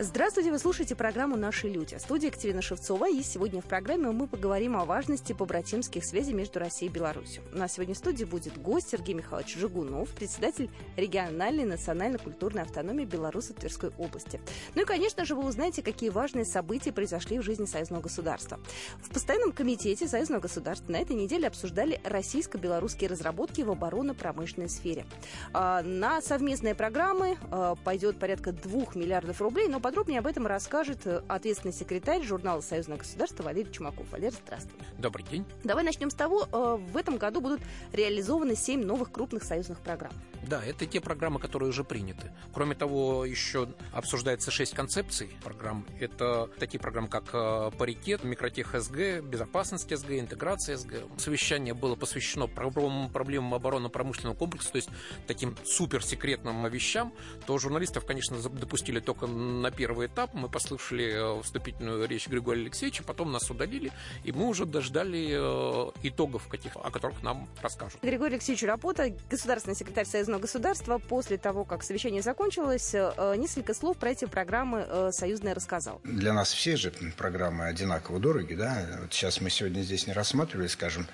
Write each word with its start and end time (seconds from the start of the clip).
Здравствуйте, 0.00 0.50
вы 0.50 0.58
слушаете 0.58 0.96
программу 0.96 1.36
«Наши 1.36 1.68
люди». 1.68 1.94
Студия 2.00 2.26
Екатерина 2.26 2.60
Шевцова. 2.60 3.08
И 3.08 3.22
сегодня 3.22 3.60
в 3.62 3.64
программе 3.64 4.10
мы 4.10 4.26
поговорим 4.26 4.76
о 4.76 4.84
важности 4.84 5.32
побратимских 5.32 6.04
связей 6.04 6.32
между 6.32 6.58
Россией 6.58 6.90
и 6.90 6.92
Беларусью. 6.92 7.44
У 7.52 7.58
нас 7.58 7.74
сегодня 7.74 7.94
в 7.94 7.98
студии 7.98 8.24
будет 8.24 8.60
гость 8.60 8.88
Сергей 8.90 9.14
Михайлович 9.14 9.54
Жигунов, 9.54 10.08
председатель 10.10 10.68
региональной 10.96 11.64
национально-культурной 11.64 12.62
автономии 12.62 13.04
Беларуси 13.04 13.52
Тверской 13.52 13.90
области. 13.96 14.40
Ну 14.74 14.82
и, 14.82 14.84
конечно 14.84 15.24
же, 15.24 15.36
вы 15.36 15.46
узнаете, 15.46 15.80
какие 15.80 16.10
важные 16.10 16.44
события 16.44 16.90
произошли 16.90 17.38
в 17.38 17.42
жизни 17.42 17.64
союзного 17.64 18.02
государства. 18.02 18.58
В 19.00 19.10
постоянном 19.10 19.52
комитете 19.52 20.08
союзного 20.08 20.40
государства 20.40 20.90
на 20.90 20.96
этой 20.96 21.14
неделе 21.14 21.46
обсуждали 21.46 22.00
российско-белорусские 22.02 23.10
разработки 23.10 23.62
в 23.62 23.70
оборонно-промышленной 23.70 24.68
сфере. 24.68 25.06
А, 25.52 25.82
на 25.82 26.20
совместные 26.20 26.74
программы 26.74 27.38
а, 27.52 27.76
пойдет 27.76 28.18
порядка 28.18 28.50
2 28.50 28.86
миллиардов 28.96 29.40
рублей, 29.40 29.68
но 29.68 29.83
подробнее 29.84 30.20
об 30.20 30.26
этом 30.26 30.46
расскажет 30.46 31.06
э, 31.06 31.20
ответственный 31.28 31.74
секретарь 31.74 32.22
журнала 32.22 32.62
«Союзное 32.62 32.96
государство» 32.96 33.42
Валерий 33.42 33.70
Чумаков. 33.70 34.10
Валерий, 34.10 34.34
здравствуй. 34.42 34.80
Добрый 34.96 35.26
день. 35.26 35.44
Давай 35.62 35.84
начнем 35.84 36.08
с 36.08 36.14
того, 36.14 36.48
э, 36.50 36.76
в 36.90 36.96
этом 36.96 37.18
году 37.18 37.42
будут 37.42 37.60
реализованы 37.92 38.56
семь 38.56 38.82
новых 38.82 39.12
крупных 39.12 39.42
союзных 39.42 39.80
программ. 39.80 40.14
Да, 40.48 40.62
это 40.64 40.86
те 40.86 41.00
программы, 41.00 41.40
которые 41.40 41.70
уже 41.70 41.84
приняты. 41.84 42.30
Кроме 42.52 42.74
того, 42.74 43.24
еще 43.24 43.68
обсуждается 43.92 44.50
шесть 44.50 44.74
концепций 44.74 45.36
программ. 45.42 45.86
Это 45.98 46.48
такие 46.58 46.78
программы, 46.78 47.08
как 47.08 47.30
э, 47.32 47.70
паритет, 47.78 48.24
микротех 48.24 48.74
СГ, 48.78 49.20
безопасность 49.22 49.94
СГ, 49.96 50.12
интеграция 50.12 50.76
СГ. 50.76 50.94
Совещание 51.18 51.74
было 51.74 51.96
посвящено 51.96 52.46
проблемам 52.46 53.54
оборонно-промышленного 53.54 54.34
комплекса, 54.36 54.72
то 54.72 54.76
есть 54.76 54.90
таким 55.26 55.56
суперсекретным 55.64 56.66
вещам. 56.68 57.12
То 57.46 57.58
журналистов, 57.58 58.04
конечно, 58.04 58.36
допустили 58.38 59.00
только 59.00 59.26
на 59.26 59.70
первый 59.70 60.08
этап, 60.08 60.34
мы 60.34 60.48
послушали 60.48 61.38
э, 61.38 61.42
вступительную 61.42 62.06
речь 62.06 62.28
Григория 62.28 62.62
Алексеевича, 62.62 63.02
потом 63.02 63.32
нас 63.32 63.50
удалили, 63.50 63.92
и 64.24 64.32
мы 64.32 64.46
уже 64.46 64.66
дождали 64.66 65.30
э, 65.30 65.90
итогов, 66.02 66.48
каких, 66.48 66.76
о 66.76 66.90
которых 66.90 67.22
нам 67.22 67.48
расскажут. 67.62 68.00
Григорий 68.02 68.34
Алексеевич 68.34 68.64
Рапота, 68.64 69.14
государственный 69.30 69.76
секретарь 69.76 70.06
Союзного 70.34 70.40
государства, 70.40 70.98
после 70.98 71.38
того, 71.38 71.64
как 71.64 71.82
совещание 71.82 72.22
закончилось, 72.22 72.90
э, 72.94 73.34
несколько 73.36 73.74
слов 73.74 73.96
про 73.96 74.10
эти 74.10 74.24
программы 74.24 75.10
союзные 75.12 75.54
рассказал. 75.54 76.00
Для 76.04 76.32
нас 76.32 76.52
все 76.52 76.76
же 76.76 76.92
программы 77.16 77.66
одинаково 77.66 78.18
дороги, 78.18 78.54
да. 78.54 78.86
Вот 79.00 79.12
сейчас 79.12 79.40
мы 79.40 79.50
сегодня 79.50 79.82
здесь 79.82 80.06
не 80.06 80.12
рассматривали, 80.12 80.66
скажем, 80.66 81.06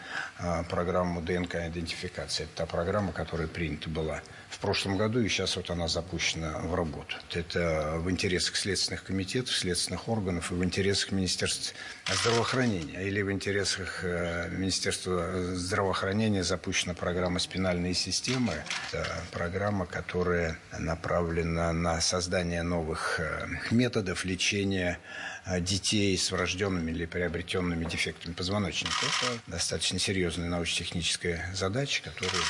программу 0.68 1.20
ДНК-идентификации. 1.20 2.44
Это 2.44 2.52
та 2.56 2.66
программа, 2.66 3.12
которая 3.12 3.48
принята 3.48 3.90
была 3.90 4.22
прошлом 4.60 4.96
году, 4.96 5.20
и 5.20 5.28
сейчас 5.28 5.56
вот 5.56 5.70
она 5.70 5.88
запущена 5.88 6.58
в 6.58 6.74
работу. 6.74 7.16
Это 7.32 7.94
в 7.96 8.10
интересах 8.10 8.56
следственных 8.56 9.04
комитетов, 9.04 9.54
следственных 9.54 10.08
органов 10.08 10.52
и 10.52 10.54
в 10.54 10.64
интересах 10.64 11.12
Министерства 11.12 11.74
здравоохранения. 12.22 13.02
Или 13.06 13.22
в 13.22 13.32
интересах 13.32 14.04
э, 14.04 14.50
Министерства 14.50 15.54
здравоохранения 15.54 16.44
запущена 16.44 16.94
программа 16.94 17.38
«Спинальные 17.38 17.94
системы». 17.94 18.54
Это 18.92 19.06
программа, 19.32 19.86
которая 19.86 20.58
направлена 20.78 21.72
на 21.72 22.00
создание 22.00 22.62
новых 22.62 23.18
э, 23.18 23.46
методов 23.70 24.24
лечения 24.24 24.98
э, 25.46 25.60
детей 25.60 26.16
с 26.16 26.30
врожденными 26.30 26.90
или 26.90 27.06
приобретенными 27.06 27.84
дефектами 27.84 28.34
позвоночника. 28.34 28.94
Это 29.22 29.40
достаточно 29.46 29.98
серьезная 29.98 30.48
научно-техническая 30.48 31.50
задача, 31.54 32.02
которую 32.02 32.42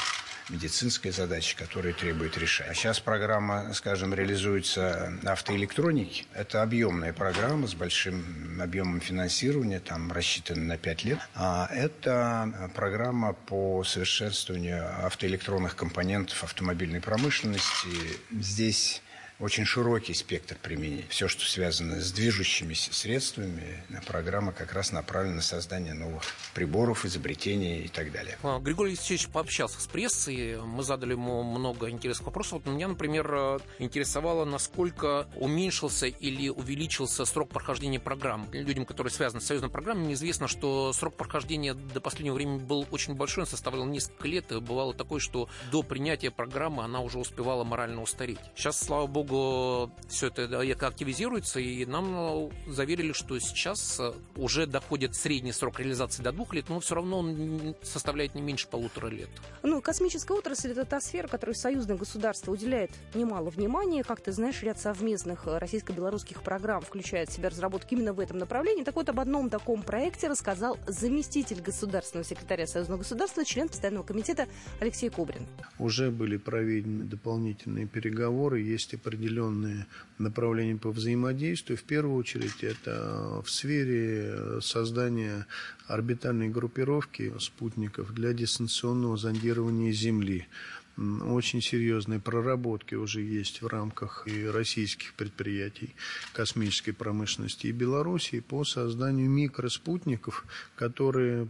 медицинская 0.50 1.12
задача, 1.12 1.56
которая 1.56 1.93
требует 1.93 2.37
решения. 2.37 2.71
А 2.71 2.75
сейчас 2.75 3.00
программа, 3.00 3.72
скажем, 3.72 4.12
реализуется 4.12 5.12
автоэлектроники. 5.25 6.27
Это 6.34 6.62
объемная 6.62 7.12
программа 7.12 7.66
с 7.66 7.75
большим 7.75 8.61
объемом 8.61 9.00
финансирования, 9.00 9.81
там 9.81 10.12
рассчитана 10.12 10.65
на 10.65 10.77
5 10.77 11.05
лет. 11.05 11.19
А 11.34 11.69
это 11.72 12.71
программа 12.75 13.33
по 13.33 13.84
совершенствованию 13.84 14.84
автоэлектронных 15.06 15.77
компонентов 15.77 16.44
автомобильной 16.44 17.00
промышленности. 17.00 17.88
Здесь 18.31 19.03
очень 19.40 19.64
широкий 19.64 20.14
спектр 20.14 20.56
применений. 20.60 21.06
Все, 21.08 21.28
что 21.28 21.44
связано 21.44 22.00
с 22.00 22.12
движущимися 22.12 22.92
средствами, 22.92 23.82
программа 24.06 24.52
как 24.52 24.72
раз 24.72 24.92
направлена 24.92 25.36
на 25.36 25.42
создание 25.42 25.94
новых 25.94 26.22
приборов, 26.54 27.04
изобретений 27.04 27.84
и 27.84 27.88
так 27.88 28.12
далее. 28.12 28.36
А, 28.42 28.58
Григорий 28.58 28.90
Алексеевич 28.90 29.28
пообщался 29.28 29.80
с 29.80 29.86
прессой, 29.86 30.60
мы 30.60 30.82
задали 30.82 31.12
ему 31.12 31.42
много 31.42 31.90
интересных 31.90 32.26
вопросов. 32.26 32.52
Вот 32.64 32.66
меня, 32.66 32.88
например, 32.88 33.32
э, 33.32 33.58
интересовало, 33.78 34.44
насколько 34.44 35.28
уменьшился 35.36 36.06
или 36.06 36.48
увеличился 36.48 37.24
срок 37.24 37.50
прохождения 37.50 38.00
программ. 38.00 38.48
Людям, 38.52 38.84
которые 38.84 39.12
связаны 39.12 39.40
с 39.40 39.46
союзной 39.46 39.70
программой, 39.70 40.12
известно, 40.12 40.48
что 40.48 40.92
срок 40.92 41.16
прохождения 41.16 41.74
до 41.74 42.00
последнего 42.00 42.34
времени 42.34 42.58
был 42.58 42.86
очень 42.90 43.14
большой, 43.14 43.44
он 43.44 43.48
составлял 43.48 43.86
несколько 43.86 44.28
лет, 44.28 44.52
и 44.52 44.60
бывало 44.60 44.92
такое, 44.92 45.20
что 45.20 45.48
до 45.70 45.82
принятия 45.82 46.30
программы 46.30 46.84
она 46.84 47.00
уже 47.00 47.18
успевала 47.18 47.64
морально 47.64 48.02
устареть. 48.02 48.38
Сейчас, 48.54 48.78
слава 48.78 49.06
богу, 49.06 49.29
итогу 49.30 49.91
все 50.08 50.26
это 50.28 50.86
активизируется, 50.86 51.60
и 51.60 51.84
нам 51.86 52.50
заверили, 52.66 53.12
что 53.12 53.38
сейчас 53.38 54.00
уже 54.36 54.66
доходит 54.66 55.14
средний 55.14 55.52
срок 55.52 55.78
реализации 55.78 56.22
до 56.22 56.32
двух 56.32 56.52
лет, 56.54 56.68
но 56.68 56.80
все 56.80 56.96
равно 56.96 57.20
он 57.20 57.74
составляет 57.82 58.34
не 58.34 58.42
меньше 58.42 58.69
полутора 58.69 59.08
лет. 59.08 59.28
Ну, 59.62 59.80
космическая 59.80 60.34
отрасль– 60.34 60.70
это 60.72 60.84
та 60.84 61.00
сфера, 61.00 61.28
которой 61.28 61.54
союзное 61.54 61.96
государство 61.96 62.52
уделяет 62.52 62.90
немало 63.14 63.50
внимания. 63.50 64.02
Как 64.02 64.20
ты 64.20 64.32
знаешь, 64.32 64.62
ряд 64.62 64.78
совместных 64.80 65.46
российско-белорусских 65.46 66.42
программ 66.42 66.82
включает 66.82 67.30
в 67.30 67.32
себя 67.32 67.50
разработки 67.50 67.94
именно 67.94 68.12
в 68.12 68.20
этом 68.20 68.38
направлении. 68.38 68.84
Так 68.84 68.96
вот, 68.96 69.08
об 69.08 69.20
одном 69.20 69.50
таком 69.50 69.82
проекте 69.82 70.28
рассказал 70.28 70.78
заместитель 70.86 71.60
государственного 71.60 72.24
секретаря 72.24 72.66
союзного 72.66 72.98
государства, 72.98 73.44
член 73.44 73.69
постоянного 73.69 74.04
комитета 74.04 74.48
Алексей 74.80 75.08
Кубрин. 75.10 75.46
Уже 75.78 76.10
были 76.10 76.36
проведены 76.36 77.04
дополнительные 77.04 77.86
переговоры, 77.86 78.60
есть 78.60 78.94
определенные 78.94 79.19
определенные 79.20 79.86
направления 80.19 80.76
по 80.76 80.91
взаимодействию. 80.91 81.76
В 81.76 81.82
первую 81.82 82.16
очередь 82.16 82.62
это 82.62 83.42
в 83.44 83.50
сфере 83.50 84.60
создания 84.60 85.47
орбитальной 85.86 86.48
группировки 86.48 87.32
спутников 87.38 88.14
для 88.14 88.32
дистанционного 88.32 89.16
зондирования 89.16 89.92
Земли 89.92 90.47
очень 90.96 91.62
серьезные 91.62 92.20
проработки 92.20 92.94
уже 92.94 93.22
есть 93.22 93.62
в 93.62 93.66
рамках 93.66 94.26
и 94.26 94.46
российских 94.46 95.14
предприятий 95.14 95.94
космической 96.32 96.92
промышленности 96.92 97.68
и 97.68 97.72
Белоруссии 97.72 98.40
по 98.40 98.64
созданию 98.64 99.30
микроспутников, 99.30 100.44
которые 100.76 101.48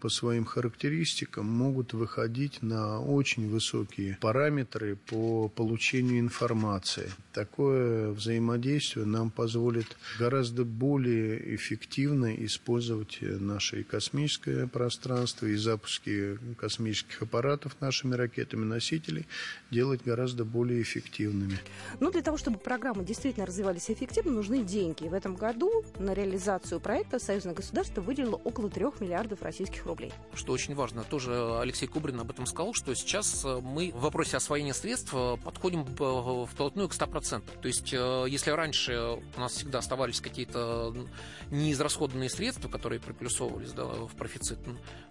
по 0.00 0.08
своим 0.08 0.44
характеристикам 0.44 1.46
могут 1.46 1.92
выходить 1.92 2.62
на 2.62 3.00
очень 3.00 3.48
высокие 3.48 4.18
параметры 4.20 4.96
по 4.96 5.48
получению 5.48 6.20
информации. 6.20 7.10
Такое 7.32 8.10
взаимодействие 8.10 9.06
нам 9.06 9.30
позволит 9.30 9.96
гораздо 10.18 10.64
более 10.64 11.54
эффективно 11.54 12.34
использовать 12.44 13.18
наше 13.20 13.84
космическое 13.84 14.66
пространство 14.66 15.46
и 15.46 15.56
запуски 15.56 16.38
космических 16.58 17.22
аппаратов 17.22 17.80
нашими 17.80 18.14
ракетами 18.14 18.64
носителей 18.72 19.26
делать 19.70 20.02
гораздо 20.04 20.44
более 20.44 20.82
эффективными. 20.82 21.58
Ну, 22.00 22.10
для 22.10 22.22
того, 22.22 22.36
чтобы 22.36 22.58
программы 22.58 23.04
действительно 23.04 23.46
развивались 23.46 23.90
эффективно, 23.90 24.32
нужны 24.32 24.62
деньги. 24.64 25.08
В 25.08 25.14
этом 25.14 25.36
году 25.36 25.84
на 25.98 26.14
реализацию 26.14 26.80
проекта 26.80 27.18
Союзное 27.18 27.54
государство 27.54 28.00
выделило 28.00 28.36
около 28.36 28.68
трех 28.70 29.00
миллиардов 29.00 29.42
российских 29.42 29.86
рублей. 29.86 30.12
Что 30.34 30.52
очень 30.52 30.74
важно, 30.74 31.04
тоже 31.04 31.58
Алексей 31.60 31.86
Кубрин 31.86 32.20
об 32.20 32.30
этом 32.30 32.46
сказал, 32.46 32.74
что 32.74 32.94
сейчас 32.94 33.44
э, 33.44 33.60
мы 33.62 33.92
в 33.92 34.00
вопросе 34.00 34.36
освоения 34.36 34.74
средств 34.74 35.12
э, 35.14 35.36
подходим 35.42 35.84
вплотную 35.84 36.88
к 36.88 36.92
100%. 36.92 37.42
То 37.60 37.68
есть, 37.68 37.92
э, 37.92 38.26
если 38.28 38.50
раньше 38.50 39.18
у 39.36 39.40
нас 39.40 39.52
всегда 39.52 39.78
оставались 39.78 40.20
какие-то 40.20 40.94
неизрасходные 41.50 42.30
средства, 42.30 42.68
которые 42.68 43.00
приплюсовывались 43.00 43.72
да, 43.72 43.84
в 43.84 44.14
профицит, 44.16 44.58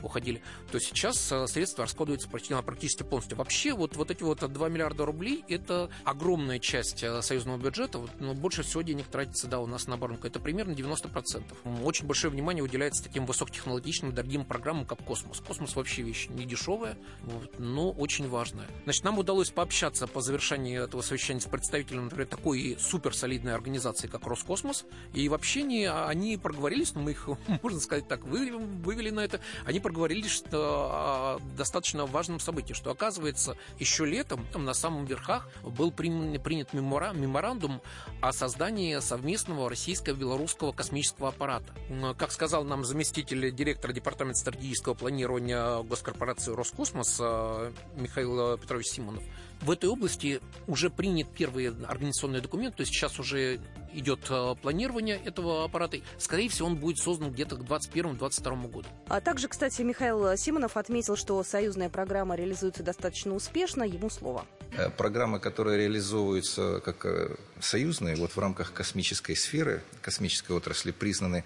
уходили, 0.02 0.42
то 0.72 0.80
сейчас 0.80 1.34
средства 1.48 1.84
расходуются 1.84 2.30
практически 2.30 3.04
полностью 3.04 3.38
вообще 3.52 3.74
вот, 3.74 3.98
вот 3.98 4.10
эти 4.10 4.24
вот 4.24 4.40
2 4.40 4.70
миллиарда 4.70 5.06
рублей– 5.06 5.44
это 5.50 5.90
огромная 6.06 6.58
часть 6.58 7.04
э, 7.04 7.22
союзного 7.22 7.58
бюджета, 7.58 7.98
вот, 7.98 8.10
но 8.22 8.34
больше 8.34 8.64
всего 8.64 8.82
денег 8.82 9.08
тратится, 9.08 9.48
да, 9.48 9.60
у 9.60 9.68
нас 9.68 9.88
на 9.88 9.96
оборонку. 9.96 10.26
Это 10.26 10.40
примерно 10.40 10.72
90%. 10.72 11.84
Очень 11.84 12.08
большое 12.08 12.32
внимание 12.32 12.64
уделяется 12.64 13.04
таким 13.04 13.26
высокотехнологичным, 13.26 14.14
дорогим 14.14 14.46
программам, 14.46 14.86
как 14.86 15.04
космос. 15.04 15.42
Космос 15.46 15.76
вообще 15.76 16.02
вещь 16.02 16.30
не 16.30 16.46
дешевая, 16.46 16.98
вот, 17.24 17.60
но 17.60 17.92
очень 17.92 18.30
важная. 18.30 18.68
Значит, 18.86 19.04
нам 19.04 19.20
удалось 19.20 19.50
пообщаться 19.50 20.08
по 20.08 20.22
завершении 20.22 20.82
этого 20.82 21.02
совещания 21.02 21.42
с 21.42 21.46
представителем, 21.46 22.06
например, 22.06 22.28
такой 22.28 22.78
суперсолидной 22.80 23.54
организации, 23.54 24.08
как 24.08 24.28
Роскосмос, 24.28 24.86
и 25.14 25.28
в 25.28 25.34
общении 25.34 25.88
они 25.88 26.38
проговорились, 26.38 26.96
ну, 26.96 27.02
мы 27.02 27.12
их, 27.12 27.28
можно 27.64 27.82
сказать 27.82 28.08
так, 28.08 28.24
вывели 28.24 29.10
на 29.10 29.20
это, 29.20 29.42
они 29.66 29.82
проговорили, 29.82 30.30
что 30.30 31.42
достаточно 31.58 32.06
важном 32.06 32.40
событии, 32.40 32.72
что, 32.72 32.92
оказывается, 32.92 33.41
еще 33.80 34.06
летом 34.06 34.46
там, 34.52 34.66
на 34.66 34.74
самом 34.74 35.06
верхах 35.06 35.48
был 35.64 35.92
принят 35.92 36.74
меморандум 36.74 37.82
о 38.22 38.34
создании 38.34 39.00
совместного 39.00 39.70
российско-белорусского 39.70 40.72
космического 40.72 41.30
аппарата. 41.30 41.74
Как 42.18 42.32
сказал 42.32 42.64
нам 42.64 42.84
заместитель 42.84 43.54
директора 43.54 43.94
Департамента 43.94 44.40
стратегического 44.40 44.94
планирования 44.94 45.82
госкорпорации 45.84 46.54
Роскосмос 46.54 47.18
э, 47.20 47.72
Михаил 47.96 48.58
Петрович 48.58 48.88
Симонов, 48.88 49.24
в 49.62 49.70
этой 49.70 49.90
области 49.90 50.42
уже 50.68 50.90
принят 50.90 51.28
первый 51.30 51.68
организационный 51.68 52.42
документ, 52.42 52.76
то 52.76 52.82
есть 52.82 52.94
сейчас 52.94 53.20
уже 53.20 53.60
идет 53.94 54.28
э, 54.30 54.56
планирование 54.62 55.20
этого 55.24 55.66
аппарата. 55.66 55.98
Скорее 56.18 56.50
всего, 56.50 56.68
он 56.68 56.76
будет 56.76 56.98
создан 56.98 57.32
где-то 57.32 57.58
к 57.58 57.62
2021-2022 57.62 58.72
году. 58.72 58.88
А 59.08 59.22
также, 59.22 59.48
кстати, 59.48 59.82
Михаил 59.82 60.38
Симонов 60.38 60.78
отметил, 60.78 61.16
что 61.16 61.44
союзная 61.44 61.90
программа 61.90 62.36
реализуется 62.36 62.84
достаточно 62.84 63.34
успешно. 63.34 63.84
Ему 63.84 64.10
слово. 64.10 64.46
Э, 64.78 64.90
программы, 64.90 65.40
которые 65.40 65.80
реализовываются 65.80 66.82
как 66.84 67.06
э, 67.06 67.36
союзные, 67.60 68.16
вот 68.16 68.32
в 68.32 68.38
рамках 68.38 68.74
космической 68.74 69.36
сферы, 69.36 69.84
космической 70.02 70.54
отрасли, 70.54 70.92
признаны 70.92 71.44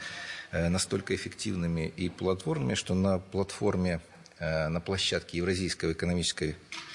настолько 0.52 1.14
эффективными 1.14 1.92
и 1.98 2.08
плодотворными, 2.08 2.76
что 2.76 2.94
на 2.94 3.20
платформе, 3.20 4.00
на 4.40 4.80
площадке 4.80 5.40
Евразийского 5.40 5.92
экономической 5.92 6.56
Э, 6.56 6.95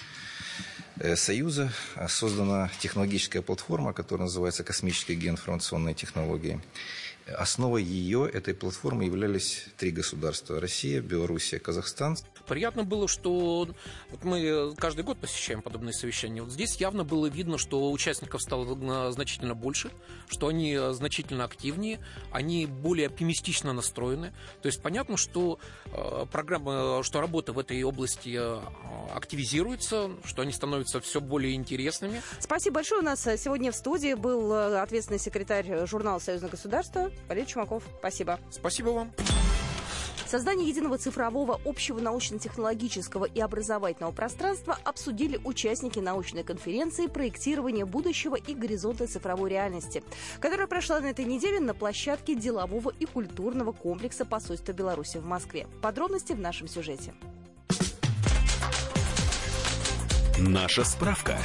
Союза 1.14 1.73
создана 2.08 2.70
технологическая 2.79 3.41
платформа, 3.41 3.94
которая 3.94 4.26
называется 4.26 4.64
«Космические 4.64 5.17
геоинформационные 5.17 5.94
технологии». 5.94 6.61
Основой 7.26 7.82
ее, 7.82 8.29
этой 8.31 8.55
платформы, 8.55 9.05
являлись 9.05 9.64
три 9.79 9.93
государства– 9.93 10.61
Россия, 10.61 11.00
Белоруссия, 11.00 11.58
Казахстан. 11.58 12.19
Приятно 12.47 12.85
было, 12.85 13.09
что 13.09 13.69
вот 14.11 14.25
мы 14.25 14.75
каждый 14.77 15.05
год 15.05 15.19
посещаем 15.19 15.63
подобные 15.63 15.93
совещания. 15.93 16.43
Вот 16.43 16.53
здесь 16.53 16.77
явно 16.77 17.05
было 17.05 17.27
видно, 17.27 17.59
что 17.59 17.91
участников 17.91 18.43
стало 18.43 19.13
значительно 19.13 19.55
больше, 19.55 19.91
что 20.29 20.49
они 20.49 20.79
значительно 20.93 21.45
активнее, 21.45 22.01
они 22.33 22.67
более 22.67 23.09
оптимистично 23.09 23.73
настроены. 23.73 24.33
То 24.63 24.67
есть 24.67 24.83
понятно, 24.83 25.17
что 25.17 25.59
э, 25.87 26.27
программа, 26.31 27.03
что 27.03 27.21
работа 27.21 27.53
в 27.53 27.59
этой 27.59 27.83
области 27.83 28.37
э, 28.39 28.61
активизируется, 29.15 30.11
что 30.25 30.43
они 30.43 30.53
становятся 30.53 31.01
все 31.01 31.21
более 31.21 31.55
интересными. 31.55 32.23
Спасибо 32.39 32.77
большое. 32.77 33.01
У 33.01 33.05
нас 33.05 33.23
сегодня 33.23 33.73
в 33.73 33.77
студии 33.77 34.15
был 34.15 34.53
э, 34.53 34.81
ответственный 34.81 35.19
секретарь 35.21 35.87
журнала 35.87 36.19
«Союзное 36.19 36.51
государство» 36.51 37.11
Валерий 37.29 37.47
Чумаков. 37.47 37.85
Спасибо. 37.99 38.39
Спасибо 38.51 38.91
вам. 38.91 39.13
Создание 40.31 40.69
единого 40.69 40.97
цифрового 40.97 41.61
общего 41.65 41.99
научно-технологического 41.99 43.25
и 43.25 43.41
образовательного 43.41 44.12
пространства 44.12 44.79
обсудили 44.85 45.41
участники 45.43 45.99
научной 45.99 46.44
конференции 46.44 47.09
«Проектирование 47.09 47.85
будущего 47.85 48.37
и 48.37 48.55
горизонты 48.55 49.09
цифровой 49.09 49.50
реальности», 49.50 50.05
которая 50.38 50.69
прошла 50.69 51.00
на 51.00 51.06
этой 51.06 51.25
неделе 51.25 51.59
на 51.59 51.75
площадке 51.75 52.37
делового 52.37 52.93
и 52.97 53.06
культурного 53.06 53.73
комплекса 53.73 54.25
посольства 54.25 54.71
Беларуси 54.71 55.17
в 55.17 55.27
Москве. 55.27 55.67
Подробности 55.82 56.33
в 56.33 56.38
нашем 56.38 56.69
сюжете. 56.69 57.12
Наша 60.38 60.85
справка. 60.85 61.38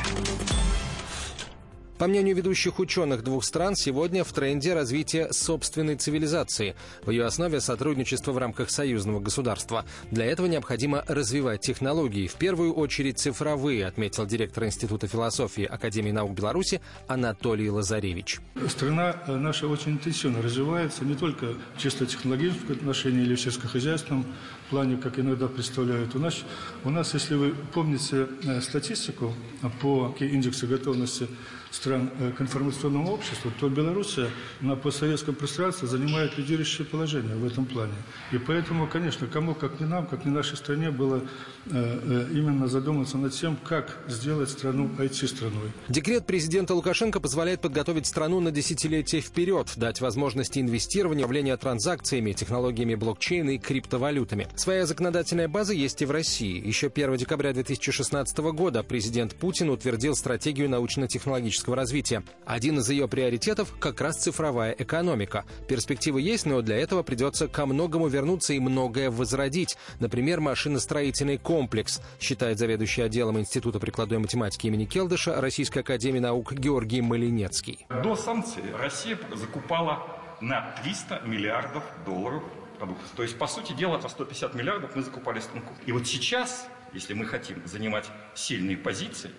По 1.97 2.07
мнению 2.07 2.36
ведущих 2.36 2.80
ученых 2.80 3.24
двух 3.24 3.45
стран, 3.45 3.77
сегодня 3.77 4.25
в 4.25 4.33
тренде 4.33 4.74
развитие 4.74 5.31
собственной 5.31 5.95
цивилизации. 5.95 6.75
В 7.06 7.12
ее 7.12 7.24
основе 7.24 7.62
сотрудничество 7.62 8.33
в 8.33 8.38
рамках 8.38 8.69
союзного 8.69 9.21
государства. 9.21 9.86
Для 10.12 10.25
этого 10.25 10.47
необходимо 10.47 11.06
развивать 11.07 11.62
технологии, 11.62 12.27
в 12.27 12.33
первую 12.33 12.74
очередь 12.74 13.19
цифровые, 13.19 13.86
отметил 13.86 14.25
директор 14.25 14.65
Института 14.65 15.07
философии 15.07 15.63
Академии 15.63 16.12
наук 16.12 16.33
Беларуси 16.33 16.81
Анатолий 17.07 17.69
Лазаревич. 17.69 18.41
Страна 18.68 19.15
наша 19.27 19.65
очень 19.65 19.94
интенсивно 19.94 20.41
развивается, 20.41 21.06
не 21.06 21.15
только 21.15 21.53
чисто 21.77 22.06
технологическом 22.06 22.75
отношении 22.75 23.21
или 23.21 23.36
в 23.36 23.39
сельскохозяйственном 23.39 24.25
плане, 24.69 24.98
как 24.98 25.18
иногда 25.18 25.48
представляют. 25.48 26.13
У 26.13 26.19
нас, 26.19 26.44
у 26.83 26.89
нас 26.89 27.13
если 27.13 27.36
вы 27.36 27.56
помните 27.74 28.27
э, 28.44 28.59
статистику 28.59 29.33
по 29.81 30.13
индексу 30.19 30.68
готовности 30.68 31.30
стран 31.75 32.10
э, 32.19 32.31
к 32.31 32.42
информационному 32.42 33.12
обществу, 33.12 33.51
то 33.60 33.69
Белоруссия 33.69 34.30
на 34.62 34.75
постсоветском 34.75 35.36
пространстве 35.36 35.88
занимает 35.88 36.38
лидирующее 36.38 36.86
положение 36.86 37.36
в 37.36 37.45
этом 37.45 37.66
плане. 37.66 37.94
И 38.31 38.38
поэтому, 38.38 38.88
конечно, 38.88 39.27
кому, 39.27 39.54
как 39.54 39.80
не 39.80 39.86
нам, 39.86 40.07
как 40.07 40.25
не 40.25 40.31
нашей 40.31 40.57
стране, 40.57 40.92
было 40.92 41.18
э, 41.18 41.69
э, 41.72 42.27
именно 42.31 42.68
задуматься 42.68 43.18
над 43.18 43.33
тем, 43.33 43.57
как 43.57 43.98
сделать 44.07 44.50
страну 44.50 44.89
IT-страной. 44.98 45.72
Декрет 45.89 46.25
президента 46.25 46.74
Лукашенко 46.74 47.19
позволяет 47.19 47.62
подготовить 47.62 48.06
страну 48.06 48.39
на 48.39 48.51
десятилетие 48.51 49.22
вперед, 49.22 49.74
дать 49.75 50.01
возможности 50.01 50.60
инвестирования, 50.60 51.25
управления 51.25 51.57
транзакциями, 51.57 52.31
технологиями 52.31 52.95
блокчейна 52.95 53.51
и 53.51 53.57
криптовалютами. 53.57 54.48
Своя 54.56 54.86
законодательная 54.86 55.48
база 55.48 55.74
есть 55.74 56.01
и 56.01 56.06
в 56.06 56.12
России. 56.12 56.66
Еще 56.66 56.88
1 56.88 57.18
декабря 57.18 57.51
2016 57.51 58.38
года 58.38 58.83
президент 58.83 59.36
Путин 59.36 59.69
утвердил 59.69 60.16
стратегию 60.16 60.69
научно-технологического 60.69 61.64
экономического 61.65 61.75
развития. 61.75 62.23
Один 62.45 62.79
из 62.79 62.89
ее 62.89 63.07
приоритетов– 63.07 63.73
как 63.79 64.01
раз 64.01 64.17
цифровая 64.17 64.71
экономика. 64.77 65.45
Перспективы 65.67 66.21
есть, 66.21 66.45
но 66.45 66.62
для 66.62 66.77
этого 66.77 67.03
придется 67.03 67.47
ко 67.47 67.65
многому 67.65 68.07
вернуться 68.07 68.53
и 68.53 68.59
многое 68.59 69.09
возродить. 69.09 69.77
Например, 70.00 70.39
машиностроительный 70.39 71.38
комплекс, 71.38 72.01
считает 72.19 72.59
заведующий 72.59 73.01
отделом 73.01 73.39
Института 73.39 73.79
прикладной 73.79 74.19
математики 74.19 74.67
имени 74.67 74.85
Келдыша 74.85 75.41
Российской 75.41 75.79
академии 75.79 76.19
наук 76.19 76.53
Георгий 76.53 77.01
Малинецкий. 77.01 77.85
До 78.03 78.15
санкций 78.15 78.63
Россия 78.79 79.17
закупала 79.33 80.06
на 80.41 80.75
300 80.83 81.21
миллиардов 81.25 81.83
долларов 82.06 82.44
продуктов. 82.77 83.09
То 83.15 83.23
есть, 83.23 83.38
по 83.38 83.47
сути 83.47 83.73
дела, 83.73 83.97
по 83.97 84.09
150 84.09 84.53
миллиардов 84.53 84.95
мы 84.95 85.03
закупали 85.03 85.39
станков. 85.39 85.75
И 85.85 85.91
вот 85.91 86.06
сейчас, 86.07 86.67
если 86.94 87.13
мы 87.13 87.25
хотим 87.25 87.62
занимать 87.65 88.06
сильные 88.35 88.77
позиции, 88.77 89.31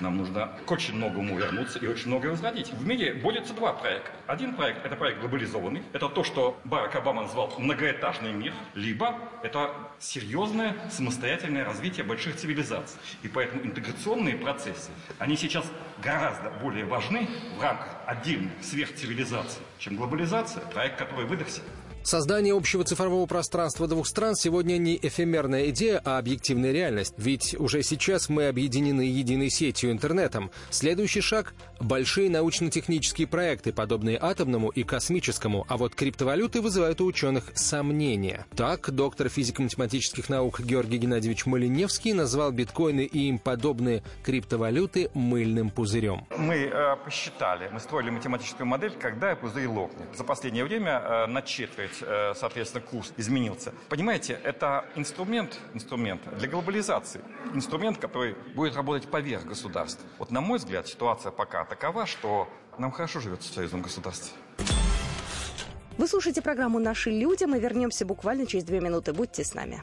нам 0.00 0.16
нужно 0.16 0.50
к 0.66 0.70
очень 0.70 0.94
многому 0.94 1.36
вернуться 1.38 1.78
и 1.78 1.86
очень 1.86 2.08
многое 2.08 2.32
возродить. 2.32 2.72
В 2.72 2.86
мире 2.86 3.14
борются 3.14 3.54
два 3.54 3.72
проекта. 3.72 4.10
Один 4.26 4.54
проект– 4.54 4.84
это 4.84 4.96
проект 4.96 5.20
глобализованный. 5.20 5.82
Это 5.92 6.08
то, 6.08 6.24
что 6.24 6.58
Барак 6.64 6.96
Обама 6.96 7.22
назвал 7.22 7.52
многоэтажный 7.58 8.32
мир. 8.32 8.52
Либо 8.74 9.18
это 9.42 9.70
серьезное 9.98 10.76
самостоятельное 10.90 11.64
развитие 11.64 12.04
больших 12.04 12.36
цивилизаций. 12.36 12.98
И 13.22 13.28
поэтому 13.28 13.62
интеграционные 13.62 14.36
процессы, 14.36 14.90
они 15.18 15.36
сейчас 15.36 15.64
гораздо 16.02 16.50
более 16.50 16.84
важны 16.84 17.28
в 17.58 17.62
рамках 17.62 17.96
отдельных 18.06 18.52
сверхцивилизаций, 18.62 19.62
чем 19.78 19.96
глобализация, 19.96 20.62
проект, 20.66 20.98
который 20.98 21.26
выдохся. 21.26 21.60
Создание 22.02 22.54
общего 22.54 22.82
цифрового 22.82 23.26
пространства 23.26 23.86
двух 23.86 24.06
стран 24.06 24.34
сегодня 24.34 24.78
не 24.78 24.98
эфемерная 25.00 25.68
идея, 25.68 26.00
а 26.04 26.18
объективная 26.18 26.72
реальность. 26.72 27.14
Ведь 27.18 27.54
уже 27.58 27.82
сейчас 27.82 28.28
мы 28.28 28.48
объединены 28.48 29.02
единой 29.02 29.50
сетью 29.50 29.92
интернетом. 29.92 30.50
Следующий 30.70 31.20
шаг– 31.20 31.54
большие 31.80 32.30
научно-технические 32.30 33.26
проекты, 33.26 33.72
подобные 33.72 34.18
атомному 34.20 34.70
и 34.70 34.82
космическому, 34.82 35.66
а 35.68 35.76
вот 35.76 35.94
криптовалюты 35.94 36.60
вызывают 36.60 37.00
у 37.00 37.06
ученых 37.06 37.52
сомнения. 37.54 38.46
Так, 38.56 38.90
доктор 38.90 39.28
физико-математических 39.28 40.28
наук 40.28 40.60
Георгий 40.60 40.98
Геннадьевич 40.98 41.46
Малиневский 41.46 42.12
назвал 42.12 42.50
биткоины 42.50 43.02
и 43.02 43.28
им 43.28 43.38
подобные 43.38 44.02
криптовалюты 44.22 45.10
мыльным 45.14 45.70
пузырем. 45.70 46.26
Мы 46.36 46.64
э, 46.64 46.96
посчитали, 47.04 47.68
мы 47.72 47.78
строили 47.78 48.10
математическую 48.10 48.66
модель, 48.66 48.92
когда 48.92 49.36
пузырь 49.36 49.66
лопнет. 49.66 50.08
За 50.16 50.24
последнее 50.24 50.64
время 50.64 51.00
э, 51.00 51.26
на 51.26 51.42
четверть 51.42 51.89
сказать, 51.90 52.08
э, 52.08 52.34
соответственно, 52.34 52.84
курс 52.84 53.12
изменился. 53.16 53.72
Понимаете, 53.88 54.38
это 54.44 54.84
инструмент, 54.96 55.58
инструмент 55.74 56.22
для 56.38 56.48
глобализации. 56.48 57.20
Инструмент, 57.54 57.98
который 57.98 58.34
будет 58.54 58.76
работать 58.76 59.10
поверх 59.10 59.44
государств. 59.44 60.00
Вот, 60.18 60.30
на 60.30 60.40
мой 60.40 60.58
взгляд, 60.58 60.88
ситуация 60.88 61.32
пока 61.32 61.64
такова, 61.64 62.06
что 62.06 62.48
нам 62.78 62.92
хорошо 62.92 63.20
живется 63.20 63.50
в 63.50 63.54
союзном 63.54 63.82
государстве. 63.82 64.32
Вы 65.98 66.08
слушаете 66.08 66.40
программу 66.40 66.78
«Наши 66.78 67.10
люди». 67.10 67.44
Мы 67.44 67.58
вернемся 67.58 68.06
буквально 68.06 68.46
через 68.46 68.64
две 68.64 68.80
минуты. 68.80 69.12
Будьте 69.12 69.44
с 69.44 69.54
нами. 69.54 69.82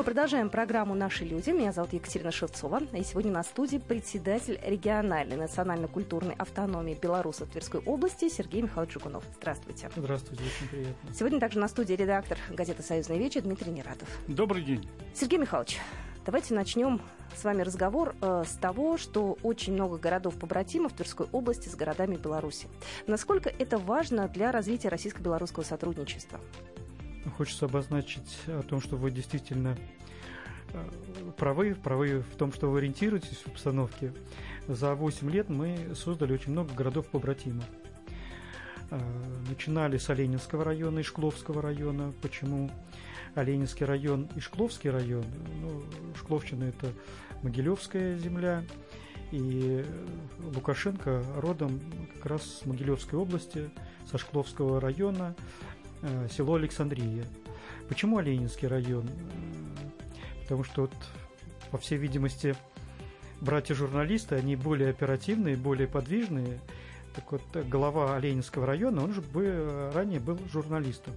Мы 0.00 0.04
продолжаем 0.04 0.48
программу 0.48 0.94
«Наши 0.94 1.26
люди». 1.26 1.50
Меня 1.50 1.72
зовут 1.72 1.92
Екатерина 1.92 2.30
Шевцова. 2.30 2.80
И 2.94 3.04
сегодня 3.04 3.32
на 3.32 3.42
студии 3.42 3.76
председатель 3.76 4.58
региональной 4.64 5.36
национально-культурной 5.36 6.34
автономии 6.38 6.94
Беларуси 6.98 7.44
Тверской 7.44 7.82
области 7.84 8.30
Сергей 8.30 8.62
Михайлович 8.62 8.94
Жигунов. 8.94 9.24
Здравствуйте. 9.36 9.90
Здравствуйте, 9.94 10.42
очень 10.44 10.68
приятно. 10.70 11.14
Сегодня 11.14 11.38
также 11.38 11.58
на 11.58 11.68
студии 11.68 11.92
редактор 11.92 12.38
газеты 12.48 12.82
«Союзная 12.82 13.18
вечер» 13.18 13.42
Дмитрий 13.42 13.72
Нератов. 13.72 14.08
Добрый 14.26 14.62
день. 14.62 14.88
Сергей 15.12 15.38
Михайлович, 15.38 15.78
давайте 16.24 16.54
начнем 16.54 17.02
с 17.36 17.44
вами 17.44 17.60
разговор 17.60 18.14
э, 18.22 18.44
с 18.46 18.54
того, 18.54 18.96
что 18.96 19.36
очень 19.42 19.74
много 19.74 19.98
городов-побратимов 19.98 20.94
Тверской 20.94 21.26
области 21.30 21.68
с 21.68 21.74
городами 21.74 22.16
Беларуси. 22.16 22.68
Насколько 23.06 23.50
это 23.50 23.76
важно 23.76 24.28
для 24.28 24.50
развития 24.50 24.88
российско-белорусского 24.88 25.62
сотрудничества? 25.62 26.40
Хочется 27.36 27.66
обозначить 27.66 28.38
о 28.46 28.62
том, 28.62 28.80
что 28.80 28.96
вы 28.96 29.10
действительно 29.10 29.76
э, 30.72 30.84
правы, 31.36 31.74
правы 31.74 32.22
в 32.22 32.36
том, 32.36 32.52
что 32.52 32.70
вы 32.70 32.78
ориентируетесь 32.78 33.42
в 33.44 33.48
обстановке. 33.48 34.12
За 34.68 34.94
8 34.94 35.30
лет 35.30 35.50
мы 35.50 35.94
создали 35.94 36.32
очень 36.32 36.52
много 36.52 36.72
городов-побратимов. 36.72 37.64
Э, 38.90 38.98
начинали 39.48 39.98
с 39.98 40.08
Оленинского 40.08 40.64
района 40.64 41.00
и 41.00 41.02
Шкловского 41.02 41.60
района. 41.60 42.14
Почему 42.22 42.70
Оленинский 43.34 43.84
район 43.84 44.28
и 44.34 44.40
Шкловский 44.40 44.88
район? 44.88 45.24
Ну, 45.60 45.82
Шкловщина– 46.16 46.64
это 46.64 46.92
Могилевская 47.42 48.16
земля, 48.18 48.64
и 49.30 49.84
Лукашенко 50.54 51.22
родом 51.36 51.80
как 52.14 52.26
раз 52.26 52.60
с 52.60 52.66
Могилевской 52.66 53.18
области, 53.18 53.70
со 54.10 54.16
Шкловского 54.16 54.80
района– 54.80 55.36
село 56.30 56.54
Александрия. 56.54 57.24
Почему 57.88 58.18
Оленинский 58.18 58.68
район? 58.68 59.08
Потому 60.42 60.64
что, 60.64 60.82
вот, 60.82 60.92
по 61.70 61.78
всей 61.78 61.98
видимости, 61.98 62.54
братья-журналисты, 63.40 64.36
они 64.36 64.56
более 64.56 64.90
оперативные, 64.90 65.56
более 65.56 65.88
подвижные. 65.88 66.60
Так 67.14 67.32
вот, 67.32 67.42
глава 67.68 68.16
Оленинского 68.16 68.66
района, 68.66 69.02
он 69.02 69.12
же 69.14 69.20
бы, 69.20 69.90
ранее 69.94 70.20
был 70.20 70.38
журналистом. 70.52 71.14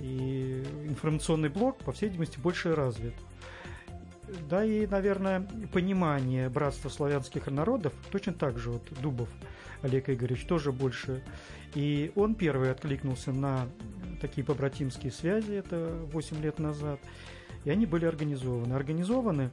И 0.00 0.62
информационный 0.84 1.48
блок, 1.48 1.78
по 1.78 1.92
всей 1.92 2.08
видимости, 2.08 2.38
больше 2.38 2.74
развит. 2.74 3.14
Да 4.48 4.64
и, 4.64 4.86
наверное, 4.86 5.46
понимание 5.72 6.48
братства 6.48 6.88
славянских 6.88 7.46
народов 7.46 7.92
точно 8.10 8.32
так 8.34 8.58
же, 8.58 8.72
вот 8.72 8.82
Дубов 9.00 9.28
Олег 9.82 10.10
Игоревич 10.10 10.46
тоже 10.46 10.72
больше. 10.72 11.22
И 11.74 12.10
он 12.16 12.34
первый 12.34 12.72
откликнулся 12.72 13.32
на 13.32 13.68
такие 14.20 14.44
побратимские 14.44 15.12
связи, 15.12 15.52
это 15.52 15.98
8 16.12 16.40
лет 16.40 16.58
назад, 16.58 17.00
и 17.64 17.70
они 17.70 17.86
были 17.86 18.04
организованы. 18.04 18.74
Организованы 18.74 19.50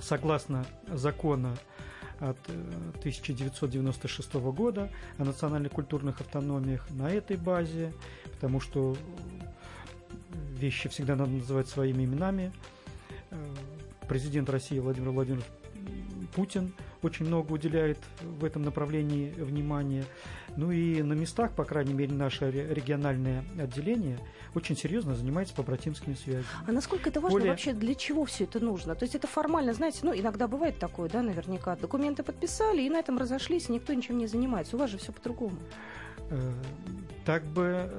согласно 0.00 0.64
закона 0.88 1.56
от 2.20 2.38
1996 2.98 4.34
э, 4.34 4.38
года 4.38 4.90
о 5.18 5.24
национально-культурных 5.24 6.20
автономиях 6.20 6.88
на 6.90 7.10
этой 7.10 7.36
базе, 7.36 7.92
потому 8.32 8.60
что 8.60 8.96
вещи 10.56 10.88
всегда 10.88 11.16
надо 11.16 11.32
называть 11.32 11.68
своими 11.68 12.04
именами. 12.04 12.52
Э, 13.30 13.36
президент 14.08 14.48
России 14.50 14.78
Владимир 14.78 15.10
Владимирович 15.10 15.46
Путин 16.34 16.72
очень 17.04 17.26
много 17.26 17.52
уделяет 17.52 17.98
в 18.22 18.44
этом 18.44 18.62
направлении 18.62 19.30
внимания. 19.30 20.04
Ну 20.56 20.70
и 20.70 21.02
на 21.02 21.12
местах, 21.14 21.52
по 21.52 21.64
крайней 21.64 21.94
мере, 21.94 22.14
наше 22.14 22.50
региональное 22.50 23.44
отделение 23.58 24.18
очень 24.54 24.76
серьезно 24.76 25.14
занимается 25.14 25.54
побратимскими 25.54 26.14
связями. 26.14 26.44
А 26.66 26.72
насколько 26.72 27.10
это 27.10 27.20
важно 27.20 27.38
Более... 27.38 27.50
вообще, 27.50 27.72
для 27.72 27.94
чего 27.94 28.24
все 28.24 28.44
это 28.44 28.60
нужно? 28.60 28.94
То 28.94 29.04
есть 29.04 29.14
это 29.14 29.26
формально, 29.26 29.72
знаете, 29.72 30.00
ну 30.02 30.14
иногда 30.14 30.48
бывает 30.48 30.78
такое, 30.78 31.08
да, 31.08 31.22
наверняка, 31.22 31.76
документы 31.76 32.22
подписали 32.22 32.82
и 32.82 32.90
на 32.90 32.98
этом 32.98 33.18
разошлись, 33.18 33.68
никто 33.68 33.92
ничем 33.92 34.18
не 34.18 34.26
занимается. 34.26 34.76
У 34.76 34.78
вас 34.78 34.90
же 34.90 34.98
все 34.98 35.12
по-другому. 35.12 35.56
Э, 36.30 36.52
так 37.24 37.44
бы 37.44 37.90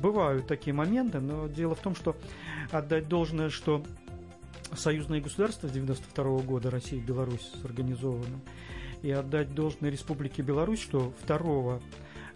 бывают 0.00 0.46
такие 0.46 0.74
моменты, 0.74 1.20
но 1.20 1.48
дело 1.48 1.74
в 1.74 1.80
том, 1.80 1.94
что 1.94 2.16
отдать 2.70 3.08
должное, 3.08 3.50
что 3.50 3.82
союзное 4.76 5.20
государство 5.20 5.68
с 5.68 5.72
92 5.72 6.38
года 6.42 6.70
Россия 6.70 6.98
и 6.98 7.02
Беларусь 7.02 7.52
сорганизованы. 7.62 8.40
И 9.02 9.10
отдать 9.10 9.54
должное 9.54 9.90
Республике 9.90 10.42
Беларусь, 10.42 10.82
что 10.82 11.12
2 11.26 11.80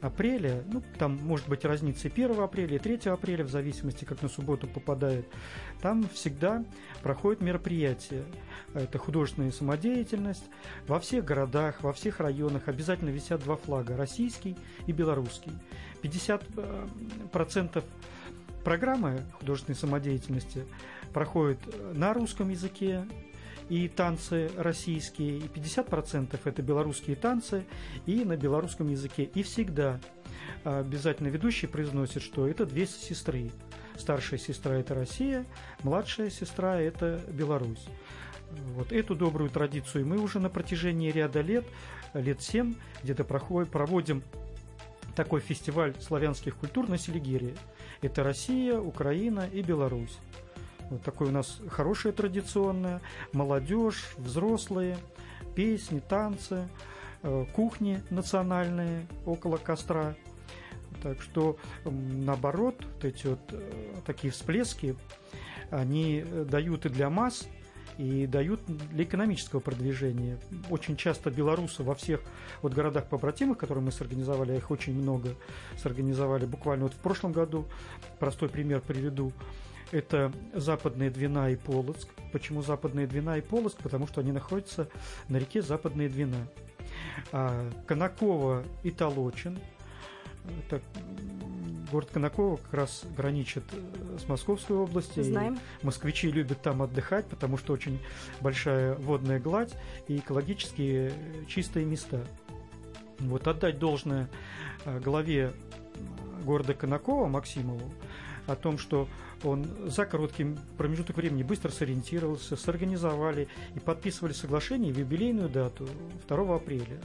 апреля, 0.03 0.65
ну, 0.67 0.83
там 0.99 1.17
может 1.23 1.49
быть 1.49 1.65
разница 1.65 2.09
1 2.09 2.41
апреля 2.41 2.77
и 2.77 2.79
3 2.79 3.11
апреля, 3.11 3.45
в 3.45 3.51
зависимости, 3.51 4.05
как 4.05 4.21
на 4.21 4.29
субботу 4.29 4.67
попадает, 4.67 5.27
там 5.81 6.09
всегда 6.09 6.65
проходит 7.03 7.41
мероприятие. 7.41 8.25
Это 8.75 8.99
художественная 8.99 9.53
самодеятельность. 9.53 10.45
Во 10.89 10.99
всех 10.99 11.25
городах, 11.25 11.83
во 11.83 11.93
всех 11.93 12.19
районах 12.19 12.67
обязательно 12.67 13.11
висят 13.11 13.45
два 13.45 13.57
флага, 13.57 13.97
российский 13.97 14.57
и 14.87 14.93
белорусский. 14.93 15.53
50% 16.03 17.71
э, 17.77 17.83
программы 18.65 19.25
художественной 19.39 19.77
самодеятельности 19.77 20.65
проходит 21.13 21.59
на 21.95 22.15
русском 22.15 22.49
языке 22.49 23.05
и 23.69 23.89
танцы 23.89 24.51
российские, 24.57 25.39
и 25.39 25.47
50% 25.47 26.39
это 26.45 26.63
белорусские 26.63 27.17
танцы 27.17 27.65
и 28.07 28.25
на 28.25 28.37
белорусском 28.37 28.89
языке. 28.89 29.25
И 29.25 29.43
всегда 29.43 30.01
обязательно 30.65 31.29
ведущий 31.29 31.67
произносит, 31.67 32.23
что 32.23 32.47
это 32.47 32.67
две 32.67 32.87
сестры. 32.87 33.51
Старшая 33.97 34.39
сестра– 34.39 34.75
это 34.77 34.95
Россия, 34.95 35.45
младшая 35.83 36.31
сестра– 36.31 36.81
это 36.81 37.21
Беларусь. 37.29 37.87
Вот 38.75 38.93
эту 38.93 39.15
добрую 39.15 39.51
традицию 39.51 40.07
мы 40.07 40.19
уже 40.19 40.41
на 40.41 40.49
протяжении 40.49 41.11
ряда 41.11 41.41
лет, 41.41 41.65
лет 42.15 42.43
семь, 42.43 42.75
где-то 43.03 43.25
проводим 43.25 44.23
такой 45.15 45.41
фестиваль 45.41 45.95
славянских 46.01 46.57
культур 46.57 46.89
на 46.89 46.99
Селигерии. 46.99 47.55
Это 48.03 48.25
Россия, 48.25 48.79
Украина 48.79 49.49
и 49.51 49.63
Беларусь. 49.63 50.19
Вот 50.91 51.03
такое 51.03 51.29
у 51.29 51.33
нас 51.33 51.61
хорошее 51.71 52.13
традиционное. 52.13 53.01
Молодежь, 53.33 54.15
взрослые, 54.19 54.99
песни, 55.55 56.01
танцы, 56.01 56.69
э, 57.23 57.47
кухни 57.55 58.03
национальные 58.11 59.07
около 59.25 59.57
костра. 59.57 60.17
Так 61.03 61.23
что, 61.23 61.57
наоборот, 61.85 62.77
вот 62.95 63.05
эти 63.05 63.29
вот 63.29 63.41
э, 63.53 63.71
такие 64.05 64.33
всплески, 64.33 64.97
они 65.71 66.23
дают 66.23 66.85
и 66.85 66.89
для 66.89 67.09
масс, 67.09 67.49
и 67.99 68.27
дают 68.27 68.61
для 68.67 69.05
экономического 69.05 69.61
продвижения. 69.61 70.39
Очень 70.71 70.97
часто 70.97 71.31
белорусы 71.31 71.83
во 71.83 71.95
всех 71.95 72.21
вот 72.63 72.73
городах 72.73 73.09
побратимых, 73.09 73.59
которые 73.59 73.85
мы 73.85 73.93
сорганизовали, 73.93 74.53
а 74.53 74.57
их 74.57 74.71
очень 74.71 74.95
много 74.95 75.35
сорганизовали 75.77 76.47
буквально 76.47 76.85
вот 76.85 76.95
в 76.95 76.99
прошлом 76.99 77.33
году, 77.33 77.67
простой 78.19 78.49
пример 78.49 78.81
приведу, 78.81 79.33
это 79.93 80.33
Западная 80.55 81.11
Двина 81.11 81.51
и 81.51 81.57
Полоцк. 81.57 82.09
Почему 82.33 82.63
Западная 82.63 83.07
Двина 83.07 83.37
и 83.37 83.43
Полоцк? 83.43 83.77
Потому 83.83 84.07
что 84.07 84.23
они 84.23 84.33
находятся 84.33 84.89
на 85.29 85.37
реке 85.37 85.61
Западная 85.61 86.09
Двина. 86.09 86.49
А 87.31 87.71
Конаково 87.87 88.65
и 88.83 88.91
Толочин. 88.91 89.59
Это 90.67 90.81
город 91.93 92.09
Конаково 92.11 92.57
как 92.57 92.73
раз 92.73 93.05
граничит 93.17 93.65
э, 93.73 94.19
с 94.19 94.27
Московской 94.29 94.77
областью. 94.77 95.23
Знаем. 95.23 95.59
И 95.83 95.87
москвичи 95.87 96.31
любят 96.31 96.63
там 96.63 96.83
отдыхать, 96.83 97.27
потому 97.27 97.59
что 97.59 97.75
очень 97.75 98.01
большая 98.41 98.95
водная 98.95 99.39
гладь 99.39 99.75
и 100.09 100.17
экологически 100.17 101.13
э, 101.13 101.45
чистые 101.47 101.85
места. 101.85 102.25
Вот 103.21 103.47
отдать 103.47 103.79
должное 103.79 104.29
э, 104.87 104.99
главе 105.01 105.53
города 106.45 106.73
Конакова 106.75 107.29
Максимову, 107.29 107.93
о 108.47 108.57
том, 108.57 108.79
что 108.79 109.07
он 109.45 109.67
за 109.87 110.07
короткий 110.07 110.57
промежуток 110.79 111.17
времени 111.17 111.43
быстро 111.43 111.71
сориентировался, 111.71 112.57
сорганизовали 112.57 113.49
и 113.75 113.81
подписывали 113.81 114.33
соглашение 114.33 114.93
в 114.93 114.99
юбилейную 114.99 115.49
дату 115.49 115.89
2 116.27 116.57
апреля. 116.57 117.01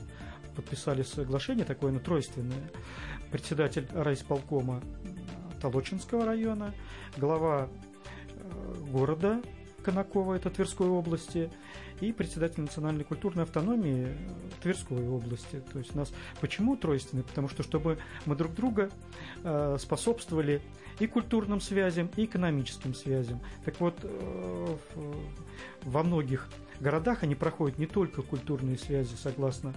Подписали 0.58 1.04
соглашение 1.04 1.66
такое, 1.66 1.98
тройственное. 2.00 2.72
Председатель 3.32 3.88
райисполкома 3.94 4.82
Толочинского 5.62 6.26
района, 6.26 6.74
глава 7.16 7.70
э, 7.70 8.74
города 8.92 9.40
Конакова, 9.84 10.34
это 10.34 10.50
Тверской 10.50 10.88
области, 10.88 11.52
и 12.02 12.12
председатель 12.12 12.62
национальной 12.62 13.04
культурной 13.04 13.44
автономии 13.44 14.18
Тверской 14.64 15.08
области. 15.08 15.62
То 15.72 15.78
есть 15.78 15.94
у 15.94 16.00
нас 16.00 16.12
почему 16.42 16.76
тройственный? 16.76 17.24
Потому 17.24 17.50
что 17.50 17.62
чтобы 17.62 18.00
мы 18.26 18.36
друг 18.36 18.56
друга 18.56 18.90
э, 19.44 19.78
способствовали 19.80 20.64
и 21.00 21.08
культурным 21.08 21.62
связям, 21.62 22.10
и 22.16 22.26
экономическим 22.26 22.94
связям. 22.94 23.40
Так 23.66 23.80
вот, 23.80 24.00
э, 24.04 24.78
во 25.84 26.04
многих 26.04 26.48
городах 26.80 27.24
они 27.24 27.36
проходят 27.36 27.78
не 27.78 27.88
только 27.88 28.22
культурные 28.22 28.78
связи, 28.78 29.16
согласно 29.16 29.74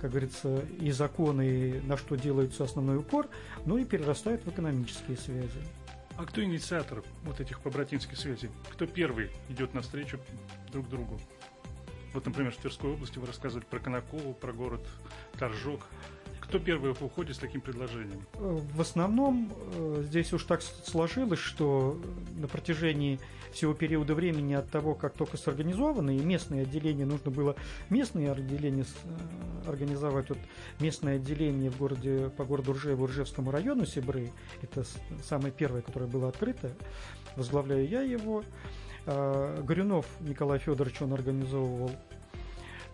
как 0.00 0.10
говорится, 0.10 0.64
и 0.80 0.90
законы, 0.90 1.46
и 1.46 1.80
на 1.80 1.98
что 1.98 2.16
делается 2.16 2.64
основной 2.64 2.96
упор, 2.96 3.28
но 3.66 3.76
и 3.76 3.84
перерастают 3.84 4.42
в 4.46 4.48
экономические 4.48 5.18
связи. 5.18 5.60
А 6.16 6.24
кто 6.24 6.42
инициатор 6.42 7.04
вот 7.22 7.40
этих 7.40 7.60
побратимских 7.60 8.18
связей? 8.18 8.50
Кто 8.72 8.86
первый 8.86 9.30
идет 9.48 9.74
навстречу 9.74 10.18
друг 10.72 10.88
другу? 10.88 11.20
Вот, 12.12 12.26
например, 12.26 12.52
в 12.52 12.56
Тверской 12.56 12.90
области 12.90 13.18
вы 13.18 13.26
рассказывали 13.26 13.64
про 13.64 13.78
Конакову, 13.78 14.34
про 14.34 14.52
город 14.52 14.80
Торжок. 15.38 15.82
Кто 16.48 16.58
первый 16.58 16.92
уходит 16.92 17.36
с 17.36 17.38
таким 17.38 17.60
предложением? 17.60 18.26
В 18.32 18.80
основном 18.80 19.52
э, 19.74 20.02
здесь 20.06 20.32
уж 20.32 20.44
так 20.44 20.62
сложилось, 20.62 21.38
что 21.38 22.00
на 22.36 22.48
протяжении 22.48 23.20
всего 23.52 23.74
периода 23.74 24.14
времени 24.14 24.54
от 24.54 24.70
того, 24.70 24.94
как 24.94 25.12
только 25.12 25.36
сорганизованы, 25.36 26.16
и 26.16 26.20
местные 26.20 26.62
отделения, 26.62 27.04
нужно 27.04 27.30
было 27.30 27.54
местные 27.90 28.32
отделения 28.32 28.86
э, 29.04 29.68
организовать. 29.68 30.30
Вот 30.30 30.38
местное 30.80 31.16
отделение 31.16 31.70
в 31.70 31.76
городе, 31.76 32.30
по 32.30 32.46
городу 32.46 32.72
Ржеву, 32.72 33.06
Ржевскому 33.06 33.50
району 33.50 33.84
Сибры, 33.84 34.30
это 34.62 34.84
самое 35.22 35.52
первое, 35.52 35.82
которое 35.82 36.06
было 36.06 36.28
открыто, 36.28 36.72
возглавляю 37.36 37.86
я 37.86 38.00
его. 38.00 38.42
Горюнов 39.06 40.04
Николай 40.20 40.58
Федорович, 40.58 41.00
он 41.00 41.14
организовывал 41.14 41.90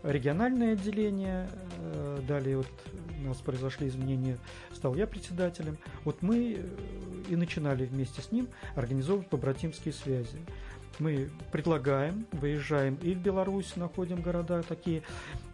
региональное 0.04 0.74
отделение. 0.74 1.48
Э, 1.78 2.20
далее 2.26 2.58
вот 2.58 2.68
у 3.18 3.28
нас 3.28 3.38
произошли 3.38 3.88
изменения, 3.88 4.38
стал 4.72 4.94
я 4.94 5.06
председателем. 5.06 5.78
Вот 6.04 6.22
мы 6.22 6.56
э, 6.58 7.22
и 7.28 7.36
начинали 7.36 7.86
вместе 7.86 8.20
с 8.22 8.30
ним 8.30 8.48
организовывать 8.76 9.28
побратимские 9.28 9.94
связи. 9.94 10.38
Мы 10.98 11.30
предлагаем, 11.52 12.26
выезжаем 12.32 12.96
и 12.96 13.14
в 13.14 13.18
Беларусь, 13.18 13.76
находим 13.76 14.22
города 14.22 14.62
такие, 14.62 15.02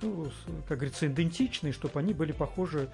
ну, 0.02 0.26
как 0.68 0.78
говорится, 0.78 1.06
идентичные, 1.06 1.72
чтобы 1.72 2.00
они 2.00 2.12
были 2.14 2.32
похожи 2.32 2.90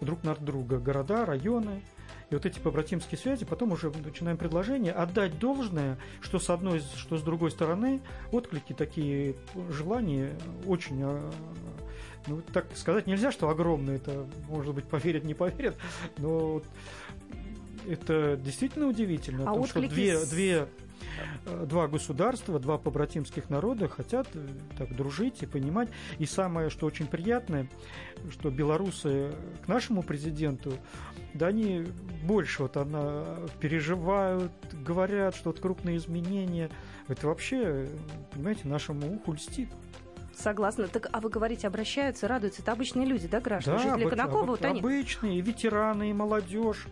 друг 0.00 0.24
на 0.24 0.34
друга. 0.34 0.78
Города, 0.78 1.24
районы, 1.24 1.82
и 2.30 2.34
вот 2.34 2.46
эти 2.46 2.58
побратимские 2.58 3.18
связи, 3.18 3.44
потом 3.44 3.72
уже 3.72 3.90
начинаем 3.90 4.36
предложение 4.36 4.92
отдать 4.92 5.38
должное, 5.38 5.98
что 6.20 6.38
с 6.38 6.50
одной, 6.50 6.80
что 6.96 7.16
с 7.16 7.22
другой 7.22 7.50
стороны, 7.50 8.00
отклики 8.32 8.72
такие 8.72 9.36
желания 9.70 10.32
очень 10.66 11.00
а, 11.02 11.30
ну, 12.26 12.42
так 12.52 12.66
сказать 12.76 13.06
нельзя, 13.06 13.30
что 13.30 13.48
огромные, 13.48 13.96
это, 13.96 14.26
может 14.48 14.74
быть, 14.74 14.84
поверят, 14.84 15.24
не 15.24 15.34
поверят, 15.34 15.76
но 16.18 16.62
это 17.86 18.36
действительно 18.36 18.88
удивительно. 18.88 19.50
А 19.50 19.54
том, 19.54 19.66
что 19.66 19.80
две, 19.80 20.24
две 20.24 20.66
два 21.66 21.88
государства, 21.88 22.58
два 22.58 22.78
побратимских 22.78 23.50
народа 23.50 23.88
хотят 23.88 24.28
э, 24.34 24.46
так 24.76 24.94
дружить 24.94 25.42
и 25.42 25.46
понимать. 25.46 25.88
И 26.18 26.26
самое, 26.26 26.70
что 26.70 26.86
очень 26.86 27.06
приятное, 27.06 27.68
что 28.30 28.50
белорусы 28.50 29.32
к 29.64 29.68
нашему 29.68 30.02
президенту, 30.02 30.74
да 31.34 31.48
они 31.48 31.86
больше 32.22 32.62
вот 32.62 32.76
она 32.76 33.24
переживают, 33.60 34.52
говорят, 34.72 35.34
что 35.34 35.50
вот 35.50 35.60
крупные 35.60 35.96
изменения, 35.98 36.70
это 37.08 37.26
вообще, 37.26 37.88
понимаете, 38.32 38.68
нашему 38.68 39.14
уху 39.14 39.32
льстит. 39.32 39.68
Согласна. 40.36 40.88
Так, 40.88 41.08
а 41.12 41.20
вы 41.20 41.30
говорите, 41.30 41.66
обращаются, 41.66 42.26
радуются. 42.26 42.62
Это 42.62 42.72
обычные 42.72 43.06
люди, 43.06 43.28
да, 43.28 43.40
граждане? 43.40 43.78
Да, 43.78 43.94
Жители 43.94 44.08
Конакова, 44.08 44.42
об, 44.42 44.48
вот 44.48 44.64
они... 44.64 44.80
обычные, 44.80 45.40
ветераны, 45.40 46.10
и 46.10 46.12
молодежь. 46.12 46.86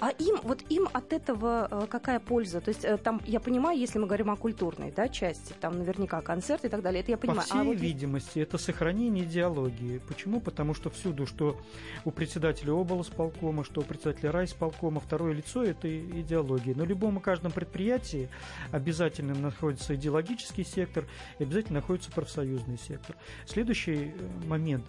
А 0.00 0.10
им, 0.10 0.36
вот 0.42 0.62
им 0.68 0.88
от 0.92 1.12
этого 1.12 1.68
э, 1.70 1.86
какая 1.88 2.20
польза? 2.20 2.60
То 2.60 2.68
есть 2.68 2.84
э, 2.84 2.96
там, 2.98 3.20
я 3.26 3.40
понимаю, 3.40 3.78
если 3.78 3.98
мы 3.98 4.06
говорим 4.06 4.30
о 4.30 4.36
культурной 4.36 4.92
да, 4.92 5.08
части, 5.08 5.54
там 5.60 5.78
наверняка 5.78 6.20
концерты 6.20 6.68
и 6.68 6.70
так 6.70 6.82
далее, 6.82 7.00
это 7.00 7.10
я 7.12 7.18
понимаю. 7.18 7.40
По 7.40 7.46
всей 7.46 7.60
а 7.60 7.64
вот... 7.64 7.76
видимости, 7.76 8.38
это 8.38 8.58
сохранение 8.58 9.24
идеологии. 9.24 10.00
Почему? 10.06 10.40
Потому 10.40 10.74
что 10.74 10.90
всюду, 10.90 11.26
что 11.26 11.58
у 12.04 12.10
председателя 12.10 12.72
облсполкома, 12.72 13.64
что 13.64 13.80
у 13.80 13.84
председателя 13.84 14.30
райсполкома, 14.30 15.00
второе 15.00 15.32
лицо– 15.32 15.64
это 15.64 15.88
идеология. 15.88 16.74
На 16.74 16.82
любом 16.82 17.18
и 17.18 17.20
каждом 17.20 17.50
предприятии 17.50 18.28
обязательно 18.70 19.34
находится 19.34 19.94
идеологический 19.96 20.64
сектор 20.64 21.04
и 21.38 21.42
обязательно 21.42 21.80
находится 21.80 22.10
профсоюзный 22.12 22.78
сектор. 22.78 23.16
Следующий 23.46 24.12
э, 24.16 24.46
момент. 24.46 24.84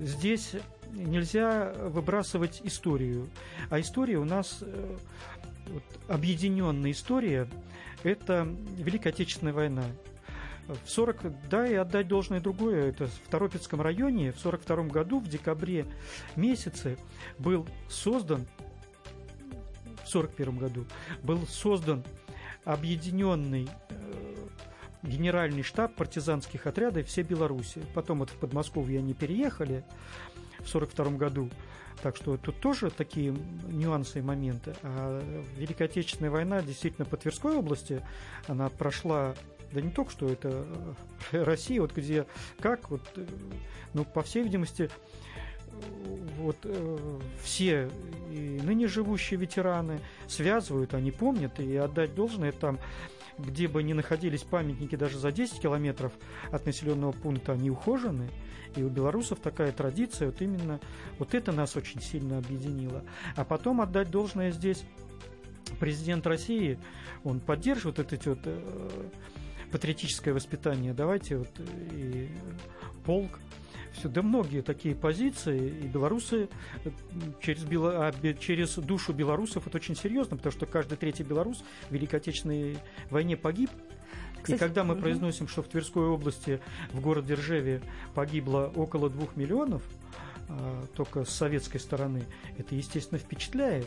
Здесь 0.00 0.54
нельзя 0.94 1.72
выбрасывать 1.72 2.60
историю. 2.64 3.28
А 3.70 3.80
история 3.80 4.18
у 4.18 4.24
нас 4.24 4.58
э, 4.62 4.96
вот, 5.66 5.82
объединенная 6.08 6.92
история– 6.92 7.48
это 8.02 8.48
Великая 8.76 9.10
Отечественная 9.10 9.52
война. 9.52 9.84
В 10.66 10.90
40, 10.90 11.48
да, 11.50 11.66
и 11.66 11.74
отдать 11.74 12.08
должное 12.08 12.40
другое, 12.40 12.88
это 12.88 13.06
в 13.06 13.18
Торопецком 13.28 13.82
районе 13.82 14.32
в 14.32 14.38
42 14.38 14.84
году, 14.84 15.20
в 15.20 15.28
декабре 15.28 15.84
месяце, 16.36 16.96
был 17.38 17.66
создан, 17.88 18.46
в 20.04 20.08
41 20.08 20.56
году, 20.56 20.86
был 21.22 21.46
создан 21.46 22.02
объединенный 22.64 23.68
э, 23.90 24.33
генеральный 25.04 25.62
штаб 25.62 25.94
партизанских 25.94 26.66
отрядов 26.66 27.06
всей 27.06 27.24
Беларуси. 27.24 27.82
Потом 27.94 28.20
вот 28.20 28.30
в 28.30 28.36
Подмосковье 28.36 28.98
они 28.98 29.14
переехали, 29.14 29.84
в 30.58 30.74
1942 30.74 31.18
году. 31.18 31.50
Так 32.02 32.16
что 32.16 32.36
тут 32.36 32.60
тоже 32.60 32.90
такие 32.90 33.34
нюансы 33.68 34.18
и 34.18 34.22
моменты. 34.22 34.74
А 34.82 35.22
Великая 35.56 35.84
Отечественная 35.84 36.30
война 36.30 36.60
действительно 36.62 37.04
по 37.04 37.16
Тверской 37.16 37.54
области, 37.54 38.02
она 38.46 38.68
прошла 38.68 39.34
да 39.72 39.80
не 39.80 39.90
только 39.90 40.12
что 40.12 40.28
это 40.28 40.66
э, 41.32 41.42
Россия, 41.44 41.80
вот 41.80 41.92
где, 41.92 42.26
как, 42.60 42.90
вот, 42.90 43.02
э, 43.16 43.26
ну, 43.92 44.04
по 44.04 44.22
всей 44.22 44.44
видимости, 44.44 44.88
вот 46.38 46.56
э, 46.62 47.18
все 47.42 47.90
и 48.30 48.60
ныне 48.62 48.86
живущие 48.86 49.40
ветераны 49.40 50.00
связывают, 50.28 50.94
они 50.94 51.10
помнят, 51.10 51.58
и 51.58 51.76
отдать 51.76 52.14
должное 52.14 52.52
там 52.52 52.78
где 53.38 53.68
бы 53.68 53.82
ни 53.82 53.92
находились 53.92 54.42
памятники 54.42 54.96
даже 54.96 55.18
за 55.18 55.32
10 55.32 55.60
километров 55.60 56.12
от 56.50 56.66
населенного 56.66 57.12
пункта, 57.12 57.52
они 57.52 57.70
ухожены. 57.70 58.30
И 58.76 58.82
у 58.82 58.88
белорусов 58.88 59.38
такая 59.40 59.72
традиция, 59.72 60.26
вот 60.26 60.42
именно 60.42 60.80
вот 61.18 61.34
это 61.34 61.52
нас 61.52 61.76
очень 61.76 62.00
сильно 62.00 62.38
объединило. 62.38 63.04
А 63.36 63.44
потом 63.44 63.80
отдать 63.80 64.10
должное 64.10 64.50
здесь 64.50 64.84
президент 65.78 66.26
России, 66.26 66.78
он 67.22 67.40
поддерживает 67.40 68.12
эти 68.12 68.28
вот 68.28 68.40
э, 68.44 69.08
патриотическое 69.70 70.34
воспитание. 70.34 70.92
Давайте 70.92 71.38
вот 71.38 71.50
и 71.92 72.28
полк 73.04 73.38
все, 73.94 74.08
да 74.08 74.22
многие 74.22 74.60
такие 74.60 74.94
позиции, 74.94 75.68
и 75.82 75.86
белорусы 75.86 76.48
э, 76.84 76.90
через, 77.40 77.64
бело, 77.64 78.08
а, 78.08 78.12
через 78.34 78.74
душу 78.76 79.12
белорусов 79.12 79.66
это 79.66 79.76
очень 79.76 79.96
серьезно, 79.96 80.36
потому 80.36 80.52
что 80.52 80.66
каждый 80.66 80.96
третий 80.96 81.22
белорус 81.22 81.64
в 81.88 81.92
Великой 81.92 82.16
Отечественной 82.16 82.78
войне 83.10 83.36
погиб. 83.36 83.70
Кстати, 84.42 84.56
и 84.56 84.58
когда 84.58 84.84
мы 84.84 84.94
угу. 84.94 85.02
произносим, 85.02 85.48
что 85.48 85.62
в 85.62 85.68
Тверской 85.68 86.06
области, 86.06 86.60
в 86.92 87.00
городе 87.00 87.34
Ржеве 87.34 87.80
погибло 88.14 88.70
около 88.74 89.08
двух 89.08 89.36
миллионов, 89.36 89.82
а, 90.48 90.84
только 90.94 91.24
с 91.24 91.30
советской 91.30 91.78
стороны, 91.78 92.24
это, 92.58 92.74
естественно, 92.74 93.18
впечатляет. 93.18 93.86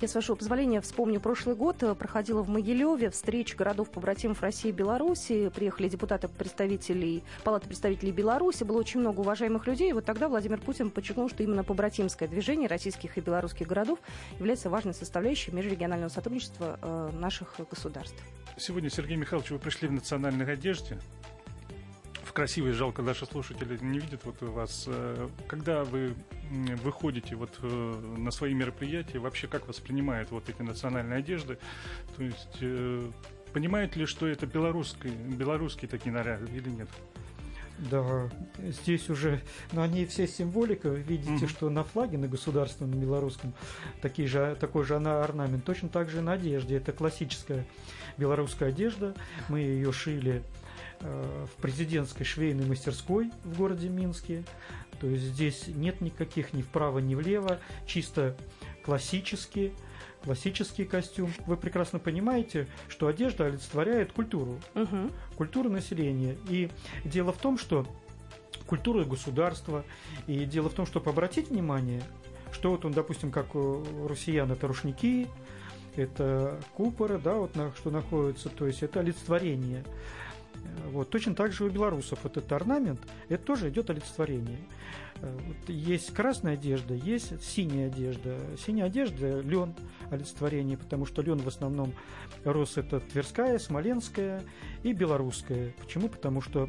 Я, 0.00 0.08
с 0.08 0.14
вашего 0.14 0.36
позволения, 0.36 0.80
вспомню 0.80 1.20
прошлый 1.20 1.54
год. 1.54 1.84
Проходила 1.98 2.42
в 2.42 2.48
Могилеве 2.48 3.10
встреча 3.10 3.56
городов-побратимов 3.56 4.40
России 4.42 4.70
и 4.70 4.72
Беларуси. 4.72 5.50
Приехали 5.54 5.88
депутаты 5.88 6.28
представителей, 6.28 7.22
Палаты 7.44 7.68
представителей 7.68 8.12
Беларуси. 8.12 8.64
Было 8.64 8.78
очень 8.78 9.00
много 9.00 9.20
уважаемых 9.20 9.66
людей. 9.66 9.90
И 9.90 9.92
вот 9.92 10.04
тогда 10.04 10.28
Владимир 10.28 10.60
Путин 10.60 10.90
подчеркнул, 10.90 11.28
что 11.28 11.42
именно 11.42 11.64
побратимское 11.64 12.28
движение 12.28 12.68
российских 12.68 13.18
и 13.18 13.20
белорусских 13.20 13.66
городов 13.66 13.98
является 14.38 14.70
важной 14.70 14.94
составляющей 14.94 15.50
межрегионального 15.52 16.08
сотрудничества 16.08 16.78
э, 16.80 17.10
наших 17.12 17.56
государств. 17.70 18.22
Сегодня, 18.56 18.90
Сергей 18.90 19.16
Михайлович, 19.16 19.50
вы 19.50 19.58
пришли 19.58 19.88
в 19.88 19.92
национальной 19.92 20.52
одежде, 20.52 20.98
в 22.30 22.32
красивой, 22.32 22.72
жалко, 22.72 23.02
наши 23.02 23.26
слушатели 23.26 23.76
не 23.80 23.98
видят 23.98 24.24
вот 24.24 24.40
вас. 24.40 24.84
Э, 24.86 25.28
когда 25.48 25.82
вы 25.82 26.14
выходите 26.84 27.34
вот 27.34 27.58
э, 27.60 28.14
на 28.18 28.30
свои 28.30 28.54
мероприятия, 28.54 29.18
вообще 29.18 29.48
как 29.48 29.66
воспринимают 29.66 30.30
вот 30.30 30.48
эти 30.48 30.62
национальные 30.62 31.18
одежды? 31.18 31.58
То 32.16 32.22
есть 32.22 32.58
э, 32.60 33.10
понимают 33.52 33.96
ли, 33.96 34.06
что 34.06 34.28
это 34.28 34.46
белорусские, 34.46 35.12
белорусские 35.12 35.88
такие 35.88 36.12
наряды 36.12 36.46
или 36.52 36.68
нет? 36.70 36.88
Да, 37.78 38.30
здесь 38.58 39.10
уже, 39.10 39.40
но 39.72 39.82
они 39.82 40.06
все 40.06 40.28
символика, 40.28 40.88
видите, 40.88 41.46
mm-hmm. 41.46 41.48
что 41.48 41.68
на 41.68 41.82
флаге, 41.82 42.16
на 42.16 42.28
государственном 42.28 43.00
белорусском, 43.00 43.54
такие 44.02 44.28
же, 44.28 44.56
такой 44.60 44.84
же 44.84 44.94
она 44.94 45.24
орнамент, 45.24 45.64
точно 45.64 45.88
так 45.88 46.10
же 46.10 46.18
и 46.18 46.20
на 46.20 46.34
одежде. 46.34 46.76
Это 46.76 46.92
классическая 46.92 47.66
белорусская 48.18 48.68
одежда, 48.68 49.14
мы 49.48 49.60
ее 49.60 49.90
шили 49.90 50.44
в 51.00 51.62
президентской 51.62 52.24
швейной 52.24 52.66
мастерской 52.66 53.30
в 53.44 53.56
городе 53.56 53.88
Минске. 53.88 54.44
То 55.00 55.06
есть 55.06 55.24
здесь 55.24 55.64
нет 55.68 56.00
никаких 56.00 56.52
ни 56.52 56.62
вправо, 56.62 56.98
ни 56.98 57.14
влево, 57.14 57.58
чисто 57.86 58.36
классические 58.84 59.72
классический 60.22 60.84
костюм. 60.84 61.32
Вы 61.46 61.56
прекрасно 61.56 61.98
понимаете, 61.98 62.68
что 62.88 63.06
одежда 63.06 63.46
олицетворяет 63.46 64.12
культуру, 64.12 64.60
угу. 64.74 65.10
культуру 65.36 65.70
населения. 65.70 66.36
И 66.48 66.70
дело 67.04 67.32
в 67.32 67.38
том, 67.38 67.58
что 67.58 67.86
культура 68.66 69.04
государства, 69.04 69.84
и 70.26 70.44
дело 70.44 70.68
в 70.68 70.74
том, 70.74 70.86
чтобы 70.86 71.10
обратить 71.10 71.48
внимание, 71.48 72.02
что 72.52 72.70
вот 72.70 72.84
он, 72.84 72.92
допустим, 72.92 73.30
как 73.30 73.54
у 73.54 73.82
россиян 74.06 74.50
это 74.52 74.66
рушники, 74.66 75.26
это 75.96 76.60
купоры, 76.74 77.18
да, 77.18 77.34
вот 77.34 77.56
на, 77.56 77.72
что 77.74 77.90
находится, 77.90 78.48
то 78.48 78.66
есть 78.66 78.82
это 78.82 79.00
олицетворение. 79.00 79.84
Вот. 80.90 81.10
Точно 81.10 81.34
так 81.34 81.52
же 81.52 81.64
у 81.64 81.70
белорусов 81.70 82.24
этот 82.26 82.50
орнамент, 82.52 83.00
это 83.28 83.44
тоже 83.44 83.68
идет 83.68 83.90
олицетворение. 83.90 84.58
Э, 85.16 85.38
вот 85.46 85.68
есть 85.68 86.12
красная 86.12 86.54
одежда, 86.54 86.94
есть 86.94 87.42
синяя 87.42 87.88
одежда. 87.88 88.38
Синяя 88.58 88.86
одежда– 88.86 89.40
лен 89.42 89.74
олицетворение, 90.10 90.76
потому 90.76 91.06
что 91.06 91.22
лен 91.22 91.38
в 91.38 91.48
основном 91.48 91.92
рос 92.44 92.76
это 92.76 93.00
Тверская, 93.00 93.58
Смоленская 93.58 94.42
и 94.82 94.92
Белорусская. 94.92 95.74
Почему? 95.80 96.08
Потому 96.08 96.40
что 96.40 96.68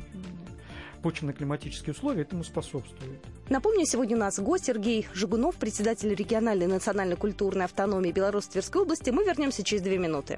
почвенно-климатические 1.01 1.93
условия 1.93 2.21
этому 2.21 2.43
способствуют. 2.43 3.19
Напомню, 3.49 3.85
сегодня 3.85 4.15
у 4.15 4.19
нас 4.19 4.39
гость 4.39 4.65
Сергей 4.65 5.07
Жигунов, 5.13 5.55
председатель 5.55 6.13
региональной 6.13 6.67
национальной 6.67 7.15
культурной 7.15 7.65
автономии 7.65 8.11
Беларуси 8.11 8.49
Тверской 8.49 8.83
области. 8.83 9.09
Мы 9.09 9.25
вернемся 9.25 9.63
через 9.63 9.81
две 9.81 9.97
минуты. 9.97 10.37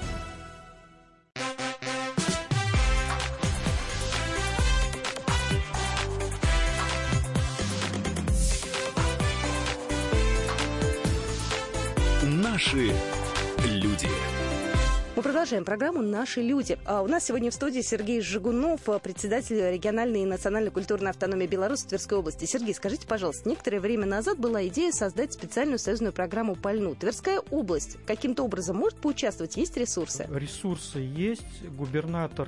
Продолжаем 15.51 15.65
программу 15.65 16.01
«Наши 16.01 16.41
люди». 16.41 16.79
А 16.85 17.01
у 17.01 17.07
нас 17.07 17.25
сегодня 17.25 17.51
в 17.51 17.53
студии 17.53 17.81
Сергей 17.81 18.21
Жигунов, 18.21 18.83
председатель 19.03 19.57
региональной 19.57 20.21
и 20.21 20.25
национальной 20.25 20.71
культурной 20.71 21.09
автономии 21.09 21.45
Беларуси 21.45 21.87
Тверской 21.87 22.17
области. 22.17 22.45
Сергей, 22.45 22.73
скажите, 22.73 23.05
пожалуйста, 23.05 23.49
некоторое 23.49 23.81
время 23.81 24.05
назад 24.05 24.39
была 24.39 24.65
идея 24.67 24.93
создать 24.93 25.33
специальную 25.33 25.77
союзную 25.77 26.13
программу 26.13 26.55
«Пальну». 26.55 26.95
Тверская 26.95 27.41
область 27.49 27.97
каким-то 28.05 28.43
образом 28.43 28.77
может 28.77 28.99
поучаствовать? 28.99 29.57
Есть 29.57 29.75
ресурсы? 29.75 30.25
Ресурсы 30.33 30.99
есть. 30.99 31.67
Губернатор, 31.67 32.47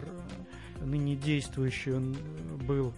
ныне 0.79 1.17
действующий, 1.17 1.91
он 1.91 2.15
был 2.65 2.93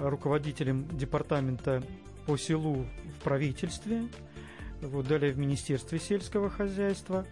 руководителем 0.00 0.86
департамента 0.92 1.82
по 2.26 2.36
селу 2.36 2.84
в 3.18 3.24
правительстве 3.24 4.08
вот, 4.82 5.08
далее 5.08 5.32
в 5.32 5.38
Министерстве 5.38 5.98
сельского 5.98 6.50
хозяйства. 6.50 7.24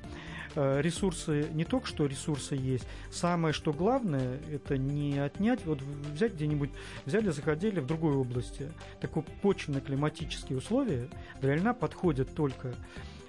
Э, 0.57 0.81
ресурсы, 0.81 1.51
не 1.53 1.67
только 1.67 1.87
что 1.87 2.07
ресурсы 2.07 2.55
есть, 2.55 2.87
самое 3.11 3.53
что 3.53 3.75
главное, 3.75 4.41
это 4.51 4.79
не 4.79 5.19
отнять, 5.19 5.67
вот 5.67 5.83
взять 5.83 6.33
где-нибудь, 6.33 6.71
взяли, 7.05 7.29
заходили 7.29 7.79
в 7.79 7.87
другой 7.87 8.15
области. 8.15 8.73
Такое 9.03 9.23
почвенно-климатические 9.43 10.57
условия 10.57 11.11
для 11.43 11.57
льна 11.57 11.75
подходят 11.75 12.35
только 12.35 12.75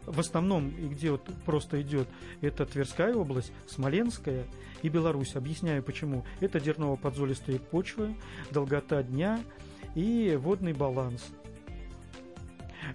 в 0.05 0.21
основном, 0.21 0.69
и 0.69 0.87
где 0.87 1.11
вот 1.11 1.29
просто 1.45 1.81
идет, 1.81 2.07
это 2.39 2.65
Тверская 2.65 3.13
область, 3.13 3.51
Смоленская 3.67 4.45
и 4.81 4.87
Беларусь. 4.87 5.35
Объясняю 5.35 5.83
почему. 5.83 6.23
Это 6.39 6.61
дерново-подзолистые 6.61 7.59
почвы, 7.59 8.15
долгота 8.51 9.03
дня 9.03 9.41
и 9.95 10.39
водный 10.41 10.71
баланс. 10.71 11.29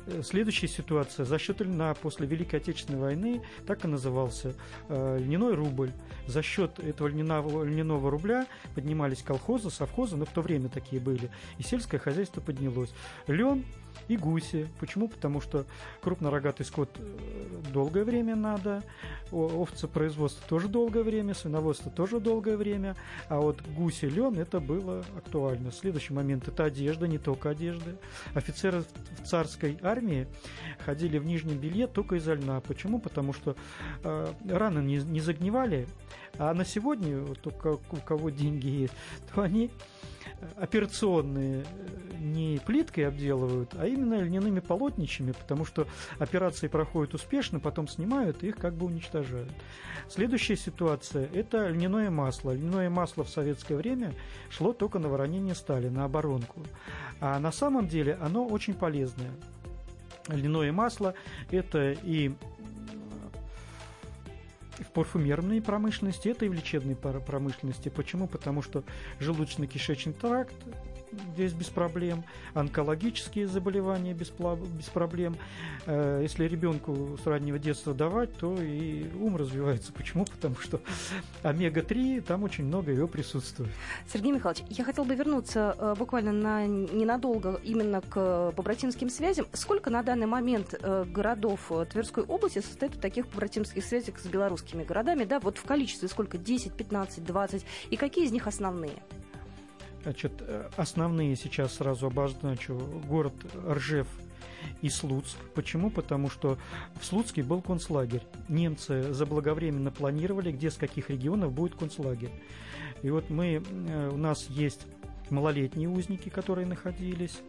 Э, 0.06 0.22
следующая 0.22 0.68
ситуация. 0.68 1.24
За 1.24 1.38
счет 1.38 1.60
льна 1.60 1.94
после 1.94 2.26
Великой 2.26 2.56
Отечественной 2.56 2.98
войны 2.98 3.42
так 3.66 3.84
и 3.84 3.88
назывался 3.88 4.54
э, 4.88 5.18
льняной 5.18 5.54
рубль. 5.54 5.92
За 6.26 6.42
счет 6.42 6.78
этого 6.78 7.08
льняного, 7.08 7.64
льняного 7.64 8.10
рубля 8.10 8.46
поднимались 8.74 9.22
колхозы, 9.22 9.70
совхозы, 9.70 10.16
но 10.16 10.24
в 10.24 10.30
то 10.30 10.42
время 10.42 10.68
такие 10.68 11.00
были, 11.00 11.30
и 11.58 11.62
сельское 11.62 11.98
хозяйство 11.98 12.40
поднялось. 12.40 12.92
Лен 13.26 13.64
и 14.08 14.16
гуси. 14.16 14.68
Почему? 14.80 15.08
Потому 15.08 15.40
что 15.40 15.64
крупнорогатый 16.00 16.66
скот 16.66 16.90
э, 16.98 17.70
долгое 17.72 18.04
время 18.04 18.36
надо, 18.36 18.82
овцепроизводство 19.30 20.46
тоже 20.48 20.68
долгое 20.68 21.02
время, 21.02 21.34
свиноводство 21.34 21.90
тоже 21.90 22.20
долгое 22.20 22.56
время, 22.56 22.96
а 23.28 23.40
вот 23.40 23.60
гуси, 23.62 24.06
лен 24.06 24.38
это 24.38 24.60
было 24.60 25.04
актуально. 25.16 25.72
Следующий 25.72 26.12
момент– 26.12 26.48
это 26.48 26.64
одежда, 26.64 27.08
не 27.08 27.18
только 27.18 27.50
одежда. 27.50 27.96
Офицеры 28.34 28.82
в 28.82 29.26
царской 29.26 29.78
армии 29.82 30.26
ходили 30.84 31.18
в 31.18 31.24
нижнем 31.24 31.58
белье 31.58 31.86
только 31.86 32.16
из 32.16 32.26
льна. 32.26 32.60
Почему? 32.60 32.98
Потому 32.98 33.32
что 33.32 33.56
э, 34.04 34.32
раны 34.48 34.80
не, 34.80 34.96
не 34.96 35.20
загнивали, 35.20 35.86
а 36.38 36.54
на 36.54 36.64
сегодня, 36.64 37.22
у, 37.22 37.34
у 37.34 37.96
кого 37.98 38.30
деньги 38.30 38.66
есть, 38.66 38.94
то 39.34 39.42
они 39.42 39.70
операционные 40.56 41.64
э, 41.64 42.16
не 42.18 42.60
плиткой 42.64 43.08
обделывают, 43.08 43.74
а 43.78 43.86
именно 43.86 44.20
льняными 44.20 44.60
полотнищами, 44.60 45.32
потому 45.32 45.64
что 45.64 45.86
операции 46.18 46.68
проходят 46.68 47.14
успешно, 47.14 47.60
потом 47.60 47.88
снимают 47.88 48.42
и 48.42 48.48
их 48.48 48.56
как 48.56 48.74
бы 48.74 48.86
уничтожают. 48.86 49.50
Следующая 50.08 50.56
ситуация– 50.56 51.28
это 51.34 51.68
льняное 51.68 52.10
масло. 52.10 52.52
Льняное 52.52 52.90
масло 52.90 53.24
в 53.24 53.28
советское 53.28 53.76
время 53.76 54.14
шло 54.50 54.72
только 54.72 54.98
на 54.98 55.08
воронение 55.08 55.54
стали, 55.54 55.88
на 55.88 56.04
оборонку. 56.04 56.62
А 57.20 57.38
на 57.38 57.52
самом 57.52 57.88
деле 57.88 58.18
оно 58.20 58.46
очень 58.46 58.74
полезное. 58.74 59.30
Льняное 60.28 60.72
масло– 60.72 61.14
это 61.50 61.92
и 61.92 62.32
в 64.82 64.90
парфюмерной 64.90 65.62
промышленности, 65.62 66.28
это 66.28 66.44
и 66.44 66.48
в 66.48 66.52
лечебной 66.52 66.96
промышленности. 66.96 67.88
Почему? 67.88 68.26
Потому 68.26 68.62
что 68.62 68.84
желудочно-кишечный 69.20 70.12
тракт 70.12 70.54
здесь 71.34 71.52
без 71.52 71.68
проблем, 71.68 72.24
онкологические 72.54 73.46
заболевания 73.46 74.14
без, 74.14 74.30
без 74.30 74.86
проблем. 74.86 75.36
Э, 75.86 76.20
если 76.22 76.44
ребенку 76.44 77.18
с 77.22 77.26
раннего 77.26 77.58
детства 77.58 77.94
давать, 77.94 78.36
то 78.36 78.60
и 78.60 79.06
ум 79.20 79.36
развивается. 79.36 79.92
Почему? 79.92 80.24
Потому 80.24 80.56
что 80.56 80.80
омега-3, 81.42 82.22
там 82.22 82.42
очень 82.42 82.64
много 82.64 82.92
его 82.92 83.06
присутствует. 83.06 83.70
Сергей 84.12 84.32
Михайлович, 84.32 84.64
я 84.68 84.84
хотел 84.84 85.04
бы 85.04 85.14
вернуться 85.14 85.74
э, 85.78 85.94
буквально 85.98 86.32
на 86.32 86.66
ненадолго 86.66 87.60
именно 87.64 88.00
к 88.00 88.52
побратимским 88.56 89.08
связям. 89.08 89.46
Сколько 89.52 89.90
на 89.90 90.02
данный 90.02 90.26
момент 90.26 90.74
э, 90.80 91.04
городов 91.04 91.70
Тверской 91.90 92.24
области 92.24 92.60
состоит 92.60 92.94
в 92.94 93.00
таких 93.00 93.26
побратимских 93.26 93.84
связях 93.84 94.18
с 94.18 94.26
белорусскими 94.26 94.84
городами? 94.84 95.24
Да, 95.24 95.40
вот 95.40 95.58
в 95.58 95.64
количестве 95.64 96.08
сколько? 96.08 96.38
10, 96.38 96.72
15, 96.72 97.24
20? 97.24 97.64
И 97.90 97.96
какие 97.96 98.24
из 98.24 98.32
них 98.32 98.46
основные? 98.46 99.02
Значит, 100.02 100.32
э, 100.40 100.68
основные 100.76 101.36
сейчас 101.36 101.74
сразу 101.74 102.06
обозначу. 102.06 102.74
Город 103.06 103.34
Ржев 103.68 104.08
и 104.80 104.88
Слуцк. 104.88 105.36
Почему? 105.54 105.90
Потому 105.90 106.28
что 106.28 106.58
в 107.00 107.04
Слуцке 107.04 107.42
был 107.42 107.62
концлагерь. 107.62 108.22
Немцы 108.48 109.12
заблаговременно 109.12 109.90
планировали, 109.90 110.50
где 110.50 110.70
с 110.70 110.76
каких 110.76 111.10
регионов 111.10 111.52
будет 111.52 111.74
концлагерь. 111.76 112.32
И 113.02 113.10
вот 113.10 113.30
мы, 113.30 113.62
э, 113.64 114.10
у 114.12 114.16
нас 114.16 114.46
есть 114.48 114.86
малолетние 115.30 115.88
узники, 115.88 116.28
которые 116.28 116.66
находились, 116.66 117.40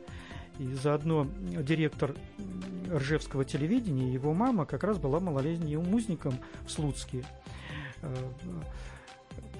и 0.59 0.73
заодно 0.73 1.27
директор 1.39 2.13
Ржевского 2.91 3.43
телевидения, 3.45 4.13
его 4.13 4.33
мама 4.33 4.65
как 4.65 4.83
раз 4.83 4.99
была 4.99 5.19
малолетним 5.19 5.93
узником 5.93 6.35
в 6.65 6.71
Слуцке. 6.71 7.25
Э, 8.01 8.15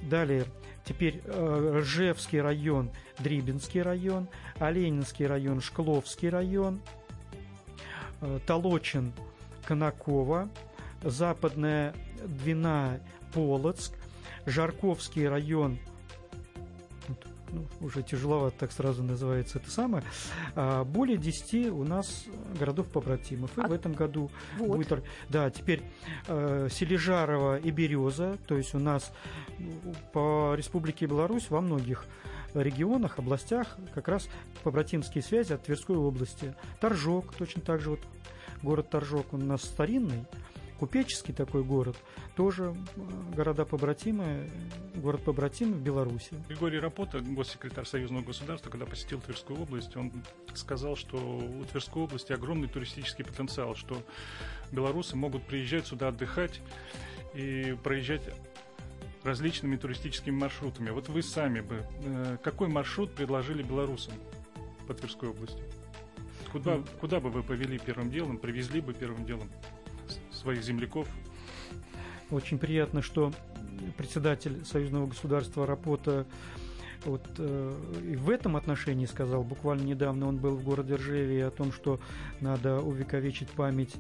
далее, 0.04 0.46
теперь 0.86 1.22
э, 1.26 1.80
Ржевский 1.80 2.42
район, 2.42 2.92
Дрибинский 3.20 3.82
район, 3.82 4.28
Оленинский 4.60 5.26
район, 5.26 5.62
Шкловский 5.62 6.30
район, 6.30 6.82
э, 8.22 8.40
Толочин, 8.46 9.14
Конакова, 9.66 10.50
Западная 11.04 11.94
Двина, 12.26 13.00
Полоцк, 13.34 13.94
Жарковский 14.46 15.28
район– 15.28 15.80
ну, 17.54 17.68
уже 17.82 18.04
тяжеловато 18.04 18.56
так 18.58 18.72
сразу 18.72 19.04
называется 19.04 19.60
это 19.60 19.70
самое, 19.70 20.04
а, 20.56 20.84
более 20.84 21.18
10 21.18 21.72
у 21.72 21.84
нас 21.84 22.26
городов-побратимов. 22.60 23.58
И 23.58 23.62
а... 23.62 23.68
в 23.68 23.72
этом 23.72 23.94
году 23.94 24.32
вот. 24.58 24.78
будет... 24.78 25.04
Да, 25.30 25.50
теперь 25.50 25.82
э, 26.28 26.68
Сележарова 26.72 27.58
и 27.58 27.72
Береза, 27.72 28.38
то 28.48 28.58
есть 28.58 28.74
у 28.74 28.80
нас 28.80 29.12
по 30.12 30.56
Республике 30.56 31.06
Беларусь 31.06 31.50
во 31.50 31.62
многих 31.62 32.06
регионах, 32.54 33.20
областях 33.20 33.78
как 33.94 34.08
раз 34.08 34.28
побратимские 34.64 35.24
связи 35.24 35.54
от 35.54 35.64
Тверской 35.64 35.96
области. 35.96 36.56
Торжок, 36.80 37.34
точно 37.36 37.62
так 37.62 37.82
же 37.82 37.92
вот 37.92 38.00
город 38.62 38.90
Торжок, 38.90 39.34
он 39.34 39.44
у 39.44 39.46
нас 39.46 39.62
старинный, 39.64 40.26
купеческий 40.84 41.34
такой 41.34 41.64
город, 41.64 41.96
тоже 42.36 42.76
города-побратимы, 43.38 44.50
город-побратим 44.96 45.72
в 45.72 45.82
Беларуси. 45.82 46.36
Григорий 46.50 46.78
Рапота, 46.78 47.22
госсекретарь 47.22 47.86
Союзного 47.86 48.22
государства, 48.22 48.70
когда 48.70 48.86
посетил 48.86 49.22
Тверскую 49.22 49.62
область, 49.62 49.96
он 49.96 50.12
сказал, 50.56 50.98
что 50.98 51.16
у 51.16 51.64
Тверской 51.64 52.04
области 52.04 52.34
огромный 52.34 52.68
туристический 52.68 53.24
потенциал, 53.24 53.78
что 53.78 54.04
белорусы 54.74 55.16
могут 55.16 55.44
приезжать 55.44 55.88
сюда 55.88 56.10
отдыхать 56.10 56.60
и 57.34 57.78
проезжать 57.82 58.24
различными 59.24 59.78
туристическими 59.78 60.36
маршрутами. 60.36 60.90
Вот 60.90 61.08
вы 61.08 61.24
сами 61.24 61.62
бы 61.62 61.86
э, 62.04 62.38
какой 62.44 62.68
маршрут 62.68 63.16
предложили 63.16 63.64
белорусам 63.64 64.16
по 64.86 64.94
Тверской 64.94 65.30
области? 65.30 65.64
Куда, 66.52 66.74
mm. 66.74 66.90
куда 67.00 67.22
бы 67.22 67.30
вы 67.30 67.42
повели 67.42 67.80
первым 67.80 68.12
делом, 68.12 68.38
привезли 68.38 68.82
бы 68.82 68.94
первым 68.94 69.26
делом? 69.26 69.50
Своих 70.44 70.62
земляков. 70.62 71.08
Очень 72.30 72.60
приятно, 72.60 73.02
что 73.02 73.32
председатель 73.98 74.64
союзного 74.66 75.08
государства 75.08 75.66
Рапота 75.66 76.26
вот 77.06 77.22
э, 77.38 77.74
и 78.12 78.16
в 78.16 78.30
этом 78.30 78.56
отношении 78.56 79.06
сказал, 79.06 79.44
буквально 79.44 79.84
недавно 79.84 80.28
он 80.28 80.38
был 80.38 80.56
в 80.56 80.64
городе 80.64 80.96
Ржеве 80.96 81.46
о 81.46 81.52
том, 81.52 81.74
что 81.74 82.00
надо 82.40 82.80
увековечить 82.80 83.50
память 83.50 83.96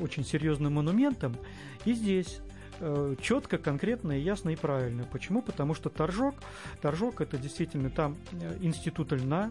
очень 0.00 0.24
серьезным 0.24 0.74
монументом. 0.74 1.36
И 1.84 1.92
здесь 1.92 2.40
э, 2.78 3.16
четко, 3.20 3.58
конкретно, 3.58 4.12
ясно 4.12 4.50
и 4.50 4.56
правильно. 4.56 5.04
Почему? 5.10 5.42
Потому 5.42 5.74
что 5.74 5.88
Торжок, 5.90 6.36
Торжок 6.80 7.20
это 7.20 7.36
действительно 7.36 7.90
там 7.90 8.16
э, 8.32 8.58
институт 8.60 9.10
льна, 9.12 9.50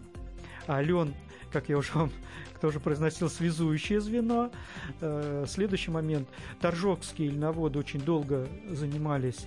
а 0.66 0.80
лен 0.80 1.14
как 1.52 1.68
я 1.68 1.78
уже 1.78 1.92
вам 1.94 2.10
тоже 2.60 2.80
произносил, 2.80 3.28
связующее 3.28 4.00
звено. 4.00 4.50
Э, 5.00 5.44
следующий 5.46 5.90
момент. 5.90 6.28
Торжокские 6.60 7.30
льноводы 7.30 7.78
очень 7.78 8.00
долго 8.00 8.48
занимались 8.70 9.46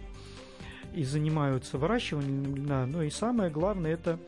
и 0.94 1.04
занимаются 1.04 1.78
выращиванием 1.78 2.56
льна, 2.56 2.86
но 2.86 3.04
и 3.04 3.10
самое 3.10 3.52
главное 3.52 3.94
это 3.94 4.20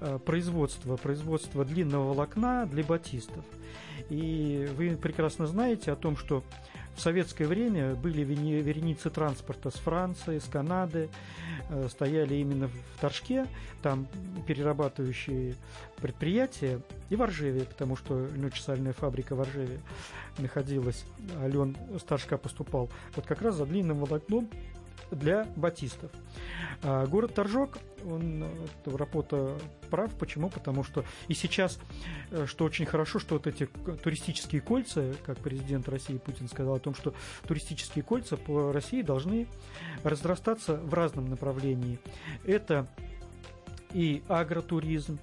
э, 0.00 0.18
производство, 0.24 0.96
производство 0.96 1.64
длинного 1.64 2.08
волокна 2.08 2.66
для 2.66 2.84
батистов. 2.84 3.44
И 4.10 4.68
вы 4.76 4.96
прекрасно 4.96 5.46
знаете 5.46 5.92
о 5.92 5.96
том, 5.96 6.16
что 6.16 6.44
в 6.96 7.00
советское 7.00 7.46
время 7.46 7.94
были 7.94 8.22
вереницы 8.22 9.10
транспорта 9.10 9.70
с 9.70 9.74
Франции, 9.74 10.38
с 10.38 10.44
Канады, 10.44 11.10
э, 11.68 11.88
стояли 11.90 12.34
именно 12.36 12.68
в 12.68 13.00
Торжке, 13.00 13.46
там 13.82 14.08
перерабатывающие 14.46 15.54
предприятия, 15.96 16.80
и 17.10 17.16
в 17.16 17.22
Оржеве, 17.22 17.64
потому 17.64 17.96
что 17.96 18.26
льночесальная 18.34 18.94
фабрика 18.94 19.36
в 19.36 19.40
Оржеве 19.42 19.78
находилась, 20.38 21.04
а 21.40 21.46
лен 21.46 21.76
с 21.98 22.02
Торжка 22.02 22.38
поступал, 22.38 22.88
вот 23.14 23.26
как 23.26 23.42
раз 23.42 23.56
за 23.56 23.66
длинным 23.66 23.98
волокном 23.98 24.48
для 25.10 25.46
батистов. 25.56 26.10
А 26.82 27.06
город 27.06 27.34
Торжок, 27.34 27.78
он, 28.04 28.44
Рапота 28.84 29.58
прав. 29.90 30.12
Почему? 30.14 30.50
Потому 30.50 30.84
что 30.84 31.04
и 31.28 31.34
сейчас, 31.34 31.78
э, 32.30 32.46
что 32.46 32.64
очень 32.64 32.86
хорошо, 32.86 33.18
что 33.18 33.34
вот 33.34 33.46
эти 33.46 33.66
туристические 34.02 34.60
кольца, 34.60 35.14
как 35.24 35.38
президент 35.38 35.88
России 35.88 36.18
Путин 36.18 36.48
сказал 36.48 36.76
о 36.76 36.80
том, 36.80 36.94
что 36.94 37.14
туристические 37.46 38.02
кольца 38.02 38.36
по 38.36 38.72
России 38.72 39.02
должны 39.02 39.46
разрастаться 40.02 40.76
в 40.76 40.92
разном 40.94 41.30
направлении. 41.30 41.98
Это 42.44 42.86
и 43.92 44.22
агротуризм, 44.28 45.18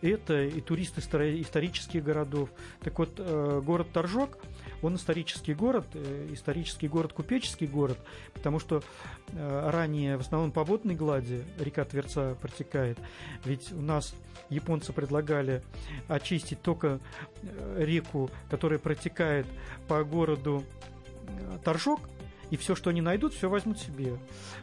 это 0.00 0.42
и 0.42 0.60
туристы 0.60 1.00
исторических 1.00 2.02
городов. 2.02 2.50
Так 2.80 2.98
вот, 2.98 3.14
э, 3.18 3.62
город 3.64 3.88
Торжок– 3.92 4.38
он 4.82 4.96
исторический 4.96 5.54
город, 5.54 5.86
э, 5.94 6.28
исторический 6.32 6.88
город, 6.88 7.12
купеческий 7.12 7.66
город, 7.66 7.98
потому 8.34 8.58
что 8.58 8.82
э, 9.28 9.70
ранее 9.70 10.16
в 10.16 10.20
основном 10.20 10.52
по 10.52 10.64
водной 10.64 10.94
глади 10.94 11.44
река 11.58 11.84
Тверца 11.84 12.36
протекает. 12.40 12.98
Ведь 13.44 13.72
у 13.72 13.80
нас 13.80 14.14
японцы 14.48 14.92
предлагали 14.92 15.62
очистить 16.08 16.60
только 16.62 17.00
э, 17.42 17.84
реку, 17.84 18.30
которая 18.50 18.78
протекает 18.78 19.46
по 19.88 20.02
городу 20.04 20.64
Торжок, 21.64 22.00
и 22.50 22.56
все, 22.56 22.76
что 22.76 22.90
они 22.90 23.00
найдут, 23.00 23.34
все 23.34 23.50
возьмут 23.50 23.80
себе. 23.80 24.16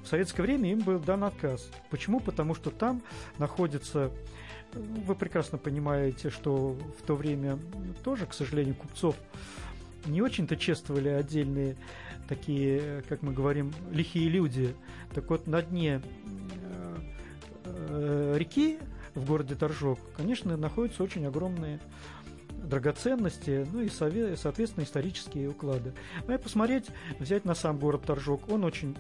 В 0.04 0.08
советское 0.08 0.44
время 0.44 0.72
им 0.72 0.80
был 0.80 1.00
дан 1.00 1.26
отказ. 1.26 1.70
Почему? 1.90 2.22
Потому 2.22 2.56
что 2.56 2.72
там 2.72 3.02
находится 3.38 4.10
вы 4.76 5.16
прекрасно 5.16 5.58
понимаете, 5.58 6.30
что 6.30 6.76
в 7.00 7.06
то 7.06 7.16
время 7.16 7.60
тоже, 8.04 8.26
к 8.26 8.34
сожалению, 8.34 8.76
купцов 8.76 9.16
не 10.06 10.22
очень-то 10.22 10.56
чествовали 10.56 11.10
отдельные 11.10 11.76
такие, 12.28 13.04
как 13.10 13.22
мы 13.22 13.34
говорим, 13.34 13.74
лихие 13.92 14.30
люди. 14.30 14.76
Так 15.14 15.30
вот, 15.30 15.48
на 15.48 15.62
дне 15.62 16.02
э, 16.64 16.96
э, 17.66 18.36
реки 18.38 18.80
в 19.16 19.26
городе 19.26 19.56
Торжок, 19.56 20.00
конечно, 20.16 20.58
находятся 20.58 21.04
очень 21.04 21.26
огромные 21.26 21.80
драгоценности, 22.50 23.68
ну 23.72 23.82
и, 23.82 23.90
соответственно, 23.90 24.84
исторические 24.84 25.50
уклады. 25.50 25.94
И 26.28 26.38
посмотреть, 26.38 26.88
взять 27.20 27.46
на 27.46 27.56
сам 27.56 27.78
город 27.78 28.04
Торжок, 28.06 28.50
он 28.50 28.64
очень 28.64 28.96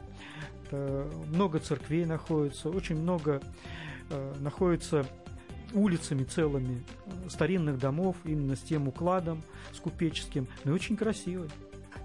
э, 0.71 1.11
много 1.27 1.59
церквей 1.59 2.05
находится, 2.05 2.69
очень 2.69 2.97
много 2.97 3.41
находится 4.41 5.07
улицами 5.73 6.23
целыми 6.23 6.83
э, 7.05 7.29
старинных 7.29 7.77
домов, 7.79 8.15
именно 8.23 8.55
с 8.55 8.61
тем 8.61 8.87
укладом, 8.87 9.43
с 9.73 9.79
купеческим, 9.79 10.47
но 10.63 10.71
и 10.71 10.75
очень 10.75 10.95
красивый. 10.95 11.49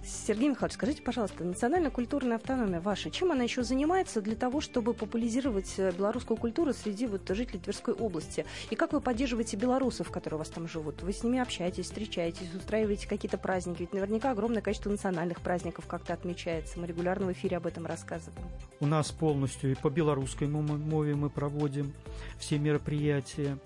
Сергей 0.04 0.48
Михайлович, 0.48 0.74
скажите, 0.74 1.02
пожалуйста, 1.02 1.44
национальная 1.44 1.90
культурная 1.90 2.36
автономия 2.36 2.80
ваша, 2.80 3.10
чем 3.10 3.32
она 3.32 3.42
еще 3.42 3.62
занимается 3.62 4.20
для 4.20 4.36
того, 4.36 4.60
чтобы 4.60 4.94
популяризировать 4.94 5.74
э, 5.76 5.92
белорусскую 5.92 6.36
культуру 6.36 6.72
среди 6.72 7.06
вот 7.06 7.28
жителей 7.28 7.58
Тверской 7.58 7.94
области? 7.94 8.44
И 8.70 8.76
как 8.76 8.92
вы 8.92 9.00
поддерживаете 9.00 9.56
белорусов, 9.56 10.10
которые 10.10 10.36
у 10.36 10.38
вас 10.38 10.48
там 10.48 10.68
живут? 10.68 11.02
Вы 11.02 11.12
с 11.12 11.22
ними 11.22 11.38
общаетесь, 11.38 11.86
встречаетесь, 11.86 12.54
устраиваете 12.54 13.08
какие-то 13.08 13.38
праздники? 13.38 13.80
Ведь 13.80 13.92
наверняка 13.92 14.30
огромное 14.30 14.62
количество 14.62 14.90
национальных 14.90 15.40
праздников 15.40 15.86
как-то 15.86 16.14
отмечается. 16.14 16.78
Мы 16.78 16.86
регулярно 16.86 17.26
в 17.26 17.32
эфире 17.32 17.56
об 17.56 17.66
этом 17.66 17.86
рассказываем. 17.86 18.46
У 18.80 18.86
нас 18.86 19.10
полностью 19.10 19.72
и 19.72 19.74
по 19.74 19.90
белорусской 19.90 20.48
мове 20.48 21.14
мы 21.14 21.30
проводим 21.30 21.92
все 22.38 22.58
мероприятия 22.58 23.58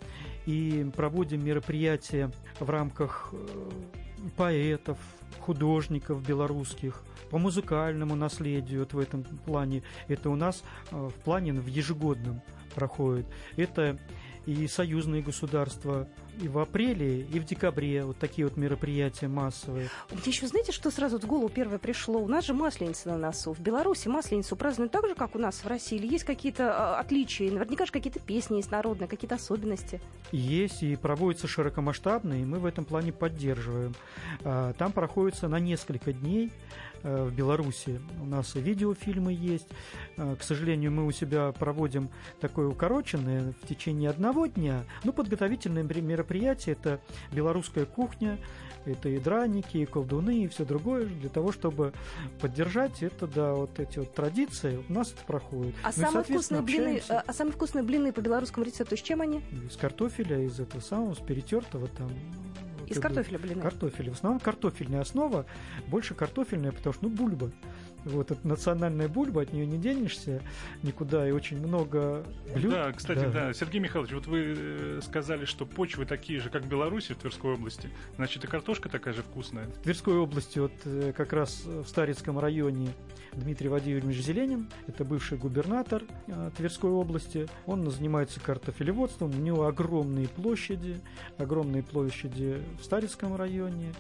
и 0.47 0.90
проводим 0.97 1.45
мероприятия 1.45 2.31
в 2.59 2.68
рамках 2.68 3.33
э, 3.33 3.71
поэтов, 4.37 4.99
художников 5.40 6.27
белорусских, 6.27 7.03
по 7.31 7.38
музыкальному 7.38 8.14
наследию 8.14 8.81
вот 8.81 8.92
в 8.92 8.99
этом 8.99 9.25
плане. 9.25 9.83
Это 10.09 10.29
у 10.31 10.37
нас 10.37 10.62
э, 10.90 10.97
в 10.97 11.14
плане 11.25 11.55
в 11.55 11.66
ежегодном 11.66 12.42
проходит. 12.75 13.27
Это 13.57 13.99
и 14.47 14.66
союзные 14.66 15.23
государства 15.23 16.09
и 16.40 16.49
в 16.49 16.59
апреле, 16.59 17.21
и 17.21 17.38
в 17.38 17.45
декабре 17.45 18.05
вот 18.05 18.18
такие 18.18 18.47
вот 18.47 18.57
мероприятия 18.57 19.29
массовые. 19.29 19.88
Мне 20.11 20.23
еще 20.27 20.47
знаете, 20.47 20.73
что 20.73 20.90
сразу 20.90 21.18
в 21.18 21.27
голову 21.27 21.49
первое 21.49 21.79
пришло? 21.79 22.21
У 22.21 22.29
нас 22.29 22.47
же 22.47 22.55
Масленица 22.55 23.11
на 23.11 23.18
носу. 23.18 23.53
В 23.53 23.61
Беларуси 23.61 24.09
Масленицу 24.09 24.57
празднуют 24.57 24.92
так 24.92 25.07
же, 25.07 25.14
как 25.14 25.35
у 25.35 25.38
нас 25.38 25.57
в 25.64 25.66
России? 25.66 25.97
Или 25.97 26.07
есть 26.12 26.25
какие-то 26.25 26.97
а, 26.97 27.01
отличия? 27.01 27.51
Наверняка 27.51 27.87
же 27.87 27.92
какие-то 27.92 28.21
песни 28.21 28.57
есть 28.57 28.71
народные, 28.71 29.09
какие-то 29.09 29.35
особенности. 29.35 30.01
Есть 30.31 30.83
и 30.83 30.97
проводятся 30.97 31.47
широкомасштабные, 31.49 32.42
и 32.42 32.45
мы 32.45 32.59
в 32.59 32.66
этом 32.66 32.85
плане 32.85 33.12
поддерживаем. 33.12 33.95
А, 34.45 34.73
там 34.75 34.92
проходится 34.92 35.49
на 35.49 35.61
несколько 35.61 36.12
дней 36.12 36.51
в 37.03 37.31
Беларуси. 37.33 38.01
У 38.21 38.27
нас 38.27 38.57
и 38.57 38.61
видеофильмы 38.61 39.33
есть. 39.33 39.69
А, 40.17 40.37
к 40.37 40.43
сожалению, 40.43 40.93
мы 40.93 41.07
у 41.07 41.11
себя 41.11 41.53
проводим 41.53 42.09
такое 42.41 42.69
укороченное 42.69 43.55
в 43.62 43.67
течение 43.67 44.11
одного 44.11 44.47
дня. 44.47 44.85
Ну, 45.05 45.12
подготовительное 45.12 45.83
мероприятие– 45.83 46.77
это 46.81 47.01
белорусская 47.33 47.85
кухня, 47.85 48.38
это 48.85 49.09
и 49.09 49.19
драники, 49.19 49.79
и 49.79 49.87
колдуны, 49.87 50.45
и 50.45 50.49
все 50.49 50.65
другое, 50.65 51.07
для 51.07 51.29
того, 51.29 51.53
чтобы 51.53 51.93
поддержать 52.41 53.03
это, 53.03 53.27
да, 53.27 53.55
вот 53.55 53.79
эти 53.79 53.99
вот 53.99 54.15
традиции, 54.15 54.83
у 54.88 54.93
нас 54.93 55.12
это 55.12 55.25
проходит. 55.25 55.75
А, 55.83 55.91
ну, 55.97 56.03
самые, 56.03 56.25
вкусные 56.25 56.62
блины, 56.62 56.97
общаемся. 56.97 57.21
а 57.27 57.33
самые 57.33 57.53
вкусные 57.53 57.83
блины 57.83 58.12
по 58.12 58.21
белорусскому 58.21 58.67
рецепту 58.67 58.97
с 58.97 59.03
чем 59.03 59.21
они? 59.21 59.43
Из 59.69 59.77
картофеля, 59.77 60.41
из 60.45 60.59
этого 60.61 60.81
самого, 60.81 61.15
с 61.15 61.19
перетертого 61.19 61.88
там 61.88 62.11
из 62.92 63.00
картофеля 63.00 63.38
блины? 63.38 63.62
Картофеля. 63.62 64.11
В 64.11 64.14
основном 64.14 64.40
картофельная 64.40 65.00
основа, 65.00 65.46
больше 65.88 66.14
картофельная, 66.14 66.72
потому 66.72 66.92
что, 66.94 67.05
ну, 67.05 67.11
бульба. 67.11 67.50
Вот 68.05 68.31
это 68.31 68.47
национальная 68.47 69.09
бульба, 69.09 69.43
от 69.43 69.53
нее 69.53 69.67
не 69.67 69.79
денешься 69.79 70.43
никуда, 70.83 71.29
и 71.29 71.31
очень 71.31 71.59
много 71.59 72.25
блюд. 72.55 72.73
Да, 72.73 72.93
кстати, 72.93 73.21
да. 73.21 73.31
да. 73.31 73.53
Сергей 73.53 73.81
Михайлович, 73.81 74.12
вот 74.12 74.27
вы 74.27 74.55
э, 74.57 75.01
сказали, 75.03 75.45
что 75.45 75.67
почвы 75.67 76.05
такие 76.07 76.41
же, 76.41 76.51
как 76.51 76.65
в 76.65 76.69
Беларуси, 76.69 77.12
в 77.12 77.19
Тверской 77.19 77.55
области. 77.55 77.91
Значит, 78.17 78.45
и 78.45 78.47
картошка 78.47 78.88
такая 78.88 79.15
же 79.15 79.23
вкусная. 79.23 79.67
В 79.67 79.83
Тверской 79.83 80.15
области, 80.17 80.59
вот 80.59 80.73
э, 80.85 81.12
как 81.17 81.33
раз 81.33 81.65
в 81.65 81.87
Старицком 81.87 82.38
районе 82.38 82.88
Дмитрий 83.33 83.69
Владимирович 83.69 84.19
Зеленин, 84.19 84.69
это 84.87 85.05
бывший 85.05 85.38
губернатор 85.38 86.03
э, 86.27 86.51
Тверской 86.57 86.91
области. 86.91 87.49
Он 87.67 87.88
занимается 87.91 88.41
картофелеводством, 88.41 89.31
у 89.31 89.41
него 89.41 89.67
огромные 89.67 90.29
площади, 90.29 91.01
огромные 91.38 91.83
площади 91.83 92.62
в 92.81 92.85
Старицком 92.85 93.37
районе, 93.37 93.93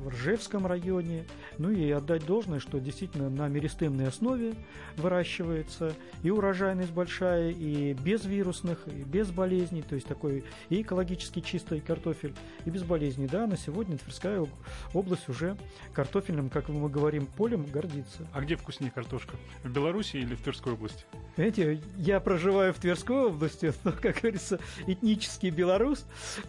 в 0.00 0.08
Ржевском 0.08 0.66
районе. 0.66 1.24
Ну 1.58 1.70
и 1.70 1.90
отдать 1.90 2.26
должное, 2.26 2.60
что 2.60 2.78
действительно 2.78 3.30
на 3.30 3.48
меристемной 3.48 4.08
основе 4.08 4.54
выращивается 4.96 5.92
и 6.22 6.30
урожайность 6.30 6.92
большая, 6.92 7.50
и 7.50 7.94
без 7.94 8.24
вирусных, 8.24 8.86
и 8.86 9.02
без 9.04 9.30
болезней, 9.30 9.82
то 9.82 9.94
есть 9.94 10.06
такой 10.06 10.44
и 10.68 10.82
экологически 10.82 11.40
чистый 11.40 11.80
картофель, 11.80 12.34
и 12.64 12.70
без 12.70 12.82
болезней. 12.82 13.26
Да, 13.26 13.46
на 13.46 13.56
сегодня 13.56 13.98
Тверская 13.98 14.46
область 14.94 15.28
уже 15.28 15.56
картофельным, 15.92 16.50
как 16.50 16.68
мы 16.68 16.88
говорим, 16.88 17.26
полем 17.26 17.64
гордится. 17.64 18.26
А 18.32 18.40
где 18.40 18.56
вкуснее 18.56 18.90
картошка? 18.90 19.36
В 19.62 19.70
Беларуси 19.70 20.16
или 20.16 20.34
в 20.34 20.42
Тверской 20.42 20.72
области? 20.72 21.04
Знаете, 21.36 21.80
я 21.96 22.20
проживаю 22.20 22.74
в 22.74 22.78
Тверской 22.78 23.26
области, 23.26 23.72
но, 23.84 23.92
как 23.92 24.20
говорится, 24.20 24.58
этнический 24.86 25.50
белорус. 25.50 26.04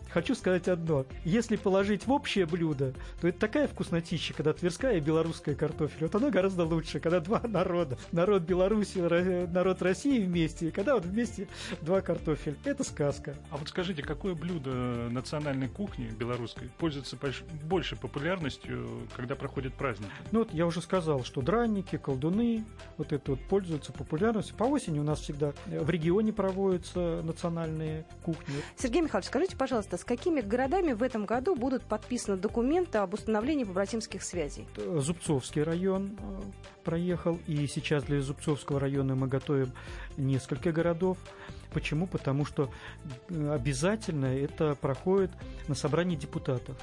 Хочу 0.10 0.36
сказать 0.36 0.68
одно. 0.68 1.06
Если 1.24 1.56
положить 1.56 2.06
в 2.06 2.12
общее 2.12 2.46
блюдо, 2.46 2.94
то 3.22 3.28
это 3.34 3.40
такая 3.40 3.68
вкуснотища, 3.68 4.34
когда 4.34 4.54
тверская 4.54 4.98
и 4.98 5.00
белорусская 5.00 5.56
картофель. 5.56 5.98
Вот 6.02 6.16
оно 6.16 6.30
гораздо 6.30 6.66
лучше, 6.66 7.00
когда 7.00 7.20
два 7.20 7.42
народа. 7.48 7.98
Народ 8.12 8.44
Беларуси, 8.44 9.00
народ 9.00 9.82
России 9.82 10.24
вместе, 10.24 10.68
и 10.68 10.72
когда 10.72 10.94
вот 10.94 11.06
вместе 11.06 11.48
два 11.82 12.02
картофель. 12.02 12.58
Это 12.64 12.84
сказка. 12.84 13.36
А 13.50 13.58
вот 13.58 13.70
скажите, 13.70 14.04
какое 14.04 14.36
блюдо 14.36 14.70
национальной 15.10 15.68
кухни 15.68 16.06
белорусской 16.06 16.70
пользуется 16.78 17.18
больше 17.64 17.96
популярностью, 17.96 19.08
когда 19.16 19.36
проходят 19.36 19.74
праздники? 19.74 20.12
Ну 20.32 20.40
вот 20.40 20.54
я 20.54 20.68
уже 20.68 20.82
сказал, 20.82 21.24
что 21.24 21.42
драники, 21.42 21.98
колдуны, 21.98 22.64
вот 22.98 23.14
это 23.14 23.32
вот 23.32 23.42
пользуются 23.48 23.92
популярностью. 23.92 24.56
По 24.56 24.66
осени 24.66 25.00
у 25.00 25.04
нас 25.04 25.22
всегда 25.22 25.54
в 25.66 25.90
регионе 25.90 26.34
проводятся 26.34 27.22
национальные 27.24 28.06
кухни. 28.22 28.54
Сергей 28.78 29.02
Михайлович, 29.02 29.28
скажите, 29.28 29.58
пожалуйста, 29.58 29.98
с 29.98 30.04
какими 30.04 30.42
городами 30.42 30.94
в 30.94 31.02
этом 31.02 31.26
году 31.26 31.56
будут 31.56 31.84
подписаны 31.84 32.38
документы 32.38 33.00
об 33.00 33.13
установлении 33.14 33.44
установления 33.44 33.66
побратимских 33.66 34.24
связей. 34.24 34.68
Зубцовский 34.78 35.64
район 35.64 36.18
э, 36.20 36.42
проехал, 36.84 37.40
и 37.48 37.68
сейчас 37.68 38.04
для 38.04 38.22
Зубцовского 38.22 38.80
района 38.80 39.16
мы 39.16 39.28
готовим 39.28 39.74
несколько 40.18 40.72
городов. 40.72 41.18
Почему? 41.74 42.08
Потому 42.08 42.46
что 42.46 42.70
э, 43.30 43.54
обязательно 43.54 44.26
это 44.26 44.76
проходит 44.76 45.32
на 45.68 45.76
собрании 45.76 46.16
депутатов. 46.16 46.78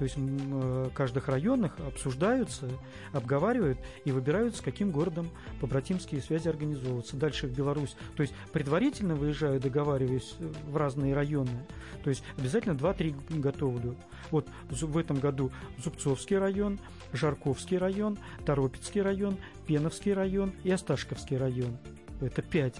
То 0.00 0.04
есть 0.04 0.16
э, 0.16 0.88
каждых 0.94 1.28
районах 1.28 1.78
обсуждаются, 1.86 2.70
обговаривают 3.12 3.78
и 4.06 4.12
выбирают, 4.12 4.56
с 4.56 4.62
каким 4.62 4.92
городом 4.92 5.28
побратимские 5.60 6.22
связи 6.22 6.48
организовываться. 6.48 7.18
Дальше 7.18 7.46
в 7.46 7.54
Беларусь. 7.54 7.94
То 8.16 8.22
есть 8.22 8.32
предварительно 8.50 9.14
выезжаю, 9.14 9.60
договариваюсь 9.60 10.36
в 10.38 10.74
разные 10.74 11.12
районы. 11.12 11.66
То 12.02 12.08
есть 12.08 12.24
обязательно 12.38 12.72
2-3 12.72 13.40
готовлю. 13.40 13.94
Вот 14.30 14.48
в 14.70 14.96
этом 14.96 15.18
году 15.18 15.52
Зубцовский 15.76 16.38
район, 16.38 16.80
Жарковский 17.12 17.76
район, 17.76 18.18
Торопецкий 18.46 19.02
район, 19.02 19.36
Пеновский 19.66 20.14
район 20.14 20.54
и 20.64 20.70
Осташковский 20.70 21.36
район. 21.36 21.76
Это 22.22 22.40
5. 22.40 22.76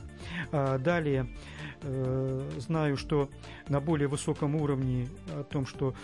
А 0.53 0.79
далее 0.79 1.27
э, 1.83 2.51
знаю, 2.57 2.97
что 2.97 3.29
на 3.69 3.79
более 3.81 4.09
высоком 4.09 4.57
уровне 4.57 5.07
о 5.29 5.45
том, 5.45 5.67
что 5.67 5.95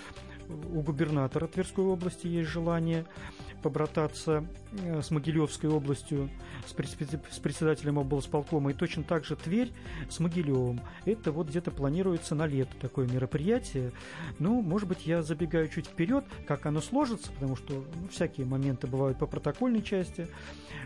у 0.49 0.81
губернатора 0.81 1.47
Тверской 1.47 1.85
области 1.85 2.27
есть 2.27 2.49
желание 2.51 3.05
побрататься 3.63 4.45
э, 4.83 5.03
с 5.03 5.11
Могилевской 5.11 5.69
областью, 5.69 6.31
с 6.67 6.73
председателем 6.73 7.99
облсполкома, 7.99 8.71
и 8.71 8.75
точно 8.75 9.03
так 9.03 9.25
же 9.25 9.35
Тверь 9.35 9.73
с 10.09 10.21
Могилевым. 10.21 10.81
Это 11.05 11.33
вот 11.33 11.49
где-то 11.49 11.71
планируется 11.71 12.35
на 12.35 12.47
лето 12.47 12.77
такое 12.81 13.09
мероприятие. 13.09 13.93
Ну, 14.39 14.61
может 14.63 14.89
быть, 14.89 15.07
я 15.07 15.23
забегаю 15.23 15.69
чуть 15.69 15.87
вперед, 15.87 16.25
как 16.47 16.67
оно 16.67 16.81
сложится, 16.81 17.33
потому 17.33 17.57
что 17.57 17.85
ну, 18.01 18.09
всякие 18.09 18.47
моменты 18.47 18.87
бывают 18.87 19.19
по 19.19 19.27
протокольной 19.27 19.83
части, 19.83 20.29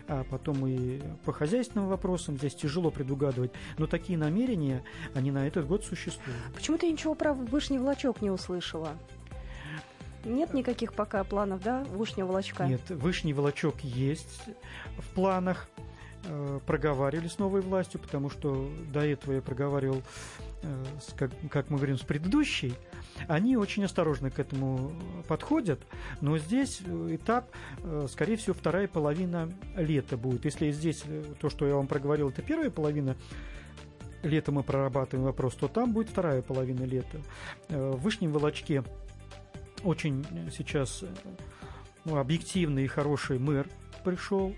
а 0.07 0.23
потом 0.23 0.65
и 0.65 1.01
по 1.25 1.33
хозяйственным 1.33 1.87
вопросам. 1.87 2.37
Здесь 2.37 2.55
тяжело 2.55 2.89
предугадывать, 2.89 3.51
но 3.77 3.85
такие 3.85 4.17
намерения, 4.17 4.83
они 5.13 5.31
на 5.31 5.47
этот 5.47 5.67
год 5.67 5.85
существуют. 5.85 6.39
Почему-то 6.55 6.85
я 6.85 6.91
ничего 6.91 7.13
про 7.13 7.33
вышний 7.33 7.77
волочок 7.77 8.21
не 8.21 8.31
услышала. 8.31 8.97
Нет 10.25 10.53
никаких 10.53 10.93
пока 10.93 11.23
планов, 11.23 11.61
да, 11.63 11.83
вышнего 11.85 12.27
волочка? 12.27 12.65
Нет, 12.65 12.81
вышний 12.89 13.33
волочок 13.33 13.81
есть 13.83 14.43
в 14.97 15.13
планах. 15.13 15.67
Э, 16.25 16.59
проговаривали 16.67 17.27
с 17.27 17.39
новой 17.39 17.61
властью, 17.61 17.99
потому 17.99 18.29
что 18.29 18.69
до 18.93 18.99
этого 18.99 19.33
я 19.33 19.41
проговаривал, 19.41 20.03
э, 20.61 20.83
как, 21.15 21.31
как 21.49 21.69
мы 21.71 21.77
говорим, 21.77 21.97
с 21.97 22.01
предыдущей. 22.01 22.75
Они 23.27 23.57
очень 23.57 23.83
осторожно 23.83 24.29
к 24.29 24.37
этому 24.37 24.93
подходят, 25.27 25.79
но 26.21 26.37
здесь 26.37 26.81
этап, 27.09 27.49
э, 27.79 28.07
скорее 28.11 28.35
всего, 28.35 28.53
вторая 28.53 28.87
половина 28.87 29.51
лета 29.75 30.15
будет. 30.15 30.45
Если 30.45 30.71
здесь 30.71 31.03
то, 31.39 31.49
что 31.49 31.65
я 31.65 31.75
вам 31.75 31.87
проговорил, 31.87 32.29
это 32.29 32.43
первая 32.43 32.69
половина 32.69 33.15
лета 34.21 34.51
мы 34.51 34.61
прорабатываем 34.61 35.25
вопрос, 35.25 35.55
то 35.55 35.67
там 35.67 35.91
будет 35.91 36.09
вторая 36.09 36.43
половина 36.43 36.83
лета. 36.83 37.19
В 37.69 37.97
Вышнем 37.97 38.31
Волочке 38.31 38.83
очень 39.83 40.25
сейчас 40.55 41.03
ну, 42.05 42.17
объективный 42.17 42.85
и 42.85 42.87
хороший 42.87 43.39
мэр 43.39 43.67
пришел, 44.03 44.55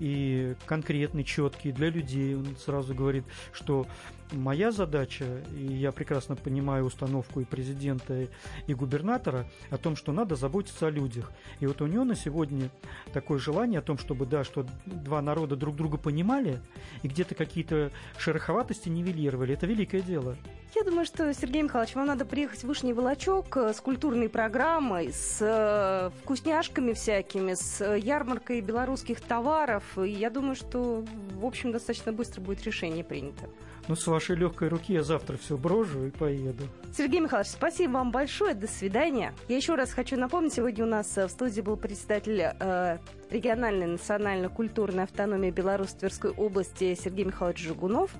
и 0.00 0.54
конкретный, 0.66 1.24
четкий 1.24 1.72
для 1.72 1.88
людей. 1.88 2.34
Он 2.36 2.56
сразу 2.56 2.94
говорит, 2.94 3.24
что 3.52 3.86
моя 4.32 4.70
задача, 4.70 5.24
и 5.56 5.64
я 5.64 5.92
прекрасно 5.92 6.36
понимаю 6.36 6.84
установку 6.84 7.40
и 7.40 7.44
президента, 7.44 8.26
и 8.66 8.74
губернатора, 8.74 9.46
о 9.70 9.78
том, 9.78 9.96
что 9.96 10.12
надо 10.12 10.36
заботиться 10.36 10.86
о 10.86 10.90
людях. 10.90 11.32
И 11.60 11.66
вот 11.66 11.80
у 11.80 11.86
него 11.86 12.04
на 12.04 12.16
сегодня 12.16 12.70
такое 13.12 13.38
желание 13.38 13.78
о 13.78 13.82
том, 13.82 13.98
чтобы, 13.98 14.26
да, 14.26 14.44
что 14.44 14.66
два 14.86 15.22
народа 15.22 15.56
друг 15.56 15.76
друга 15.76 15.98
понимали 15.98 16.60
и 17.02 17.08
где-то 17.08 17.34
какие-то 17.34 17.90
шероховатости 18.18 18.88
нивелировали. 18.88 19.54
Это 19.54 19.66
великое 19.66 20.00
дело. 20.00 20.36
Я 20.74 20.82
думаю, 20.82 21.06
что, 21.06 21.32
Сергей 21.32 21.62
Михайлович, 21.62 21.94
вам 21.94 22.06
надо 22.06 22.24
приехать 22.24 22.60
в 22.60 22.64
Вышний 22.64 22.92
Волочок 22.92 23.56
э, 23.56 23.72
с 23.72 23.80
культурной 23.80 24.28
программой, 24.28 25.12
с 25.12 25.38
э, 25.40 26.10
вкусняшками 26.22 26.94
всякими, 26.94 27.54
с 27.54 27.96
ярмаркой 27.96 28.60
белорусских 28.60 29.20
товаров. 29.20 29.84
И 29.96 30.10
я 30.10 30.30
думаю, 30.30 30.56
что 30.56 31.04
в 31.44 31.46
общем, 31.46 31.72
достаточно 31.72 32.12
быстро 32.12 32.40
будет 32.40 32.64
решение 32.64 33.04
принято. 33.04 33.48
Ну, 33.86 33.96
с 33.96 34.06
вашей 34.06 34.36
легкой 34.36 34.68
руки 34.68 34.92
я 34.92 35.02
завтра 35.02 35.36
все 35.36 35.56
брожу 35.56 36.06
и 36.06 36.10
поеду. 36.10 36.64
Сергей 36.96 37.20
Михайлович, 37.20 37.50
спасибо 37.50 37.92
вам 37.92 38.10
большое. 38.10 38.54
До 38.54 38.66
свидания. 38.66 39.34
Я 39.48 39.56
еще 39.56 39.74
раз 39.74 39.92
хочу 39.92 40.16
напомнить, 40.16 40.54
сегодня 40.54 40.84
у 40.84 40.88
нас 40.88 41.18
э, 41.18 41.26
в 41.26 41.30
студии 41.30 41.60
был 41.60 41.76
председатель 41.76 42.40
э, 42.40 42.98
региональной 43.30 43.86
национально-культурной 43.86 45.04
автономии 45.04 45.50
Беларуси 45.50 45.96
Тверской 45.96 46.30
области 46.30 46.94
Сергей 46.94 47.24
Михайлович 47.24 47.60
Жигунов 47.60 48.10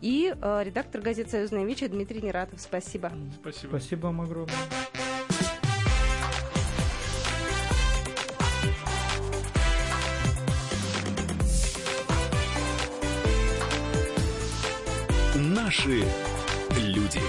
и 0.00 0.34
э, 0.40 0.62
редактор 0.64 1.00
газеты 1.00 1.30
«Союзная 1.30 1.64
Вечер» 1.64 1.88
Дмитрий 1.88 2.22
Нератов. 2.22 2.60
Спасибо. 2.60 3.12
Спасибо. 3.40 3.70
Спасибо 3.70 4.06
вам 4.06 4.20
огромное. 4.20 4.54
Наши 15.70 16.04
люди. 16.78 17.20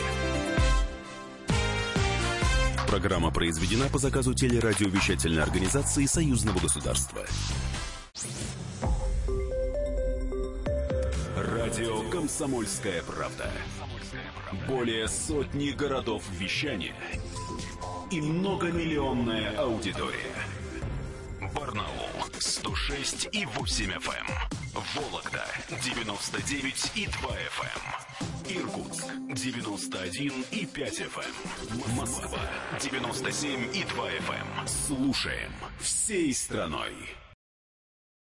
Программа 2.88 3.30
произведена 3.30 3.88
по 3.88 4.00
заказу 4.00 4.34
телерадиовещательной 4.34 5.44
организации 5.44 6.08
Союзного 6.08 6.58
государства. 6.58 7.24
Радио 11.38 12.10
«Комсомольская 12.10 13.04
правда». 13.04 13.52
Более 14.68 15.08
сотни 15.08 15.70
городов 15.70 16.24
вещания 16.32 16.96
и 18.10 18.20
многомиллионная 18.20 19.56
аудитория. 19.56 20.34
Барнаул 21.54 22.10
106 22.40 23.30
и 23.34 23.46
8 23.46 23.92
FM. 23.92 24.61
Вологда 24.96 25.46
99 25.84 26.92
и 26.96 27.06
2 27.06 27.30
FM. 27.30 28.58
Иркутск 28.58 29.06
91 29.34 30.46
и 30.52 30.66
5 30.66 31.02
FM. 31.02 31.96
Москва 31.96 32.40
97 32.80 33.76
и 33.76 33.84
2 33.84 34.10
FM. 34.10 34.68
Слушаем 34.68 35.52
всей 35.80 36.34
страной. 36.34 36.94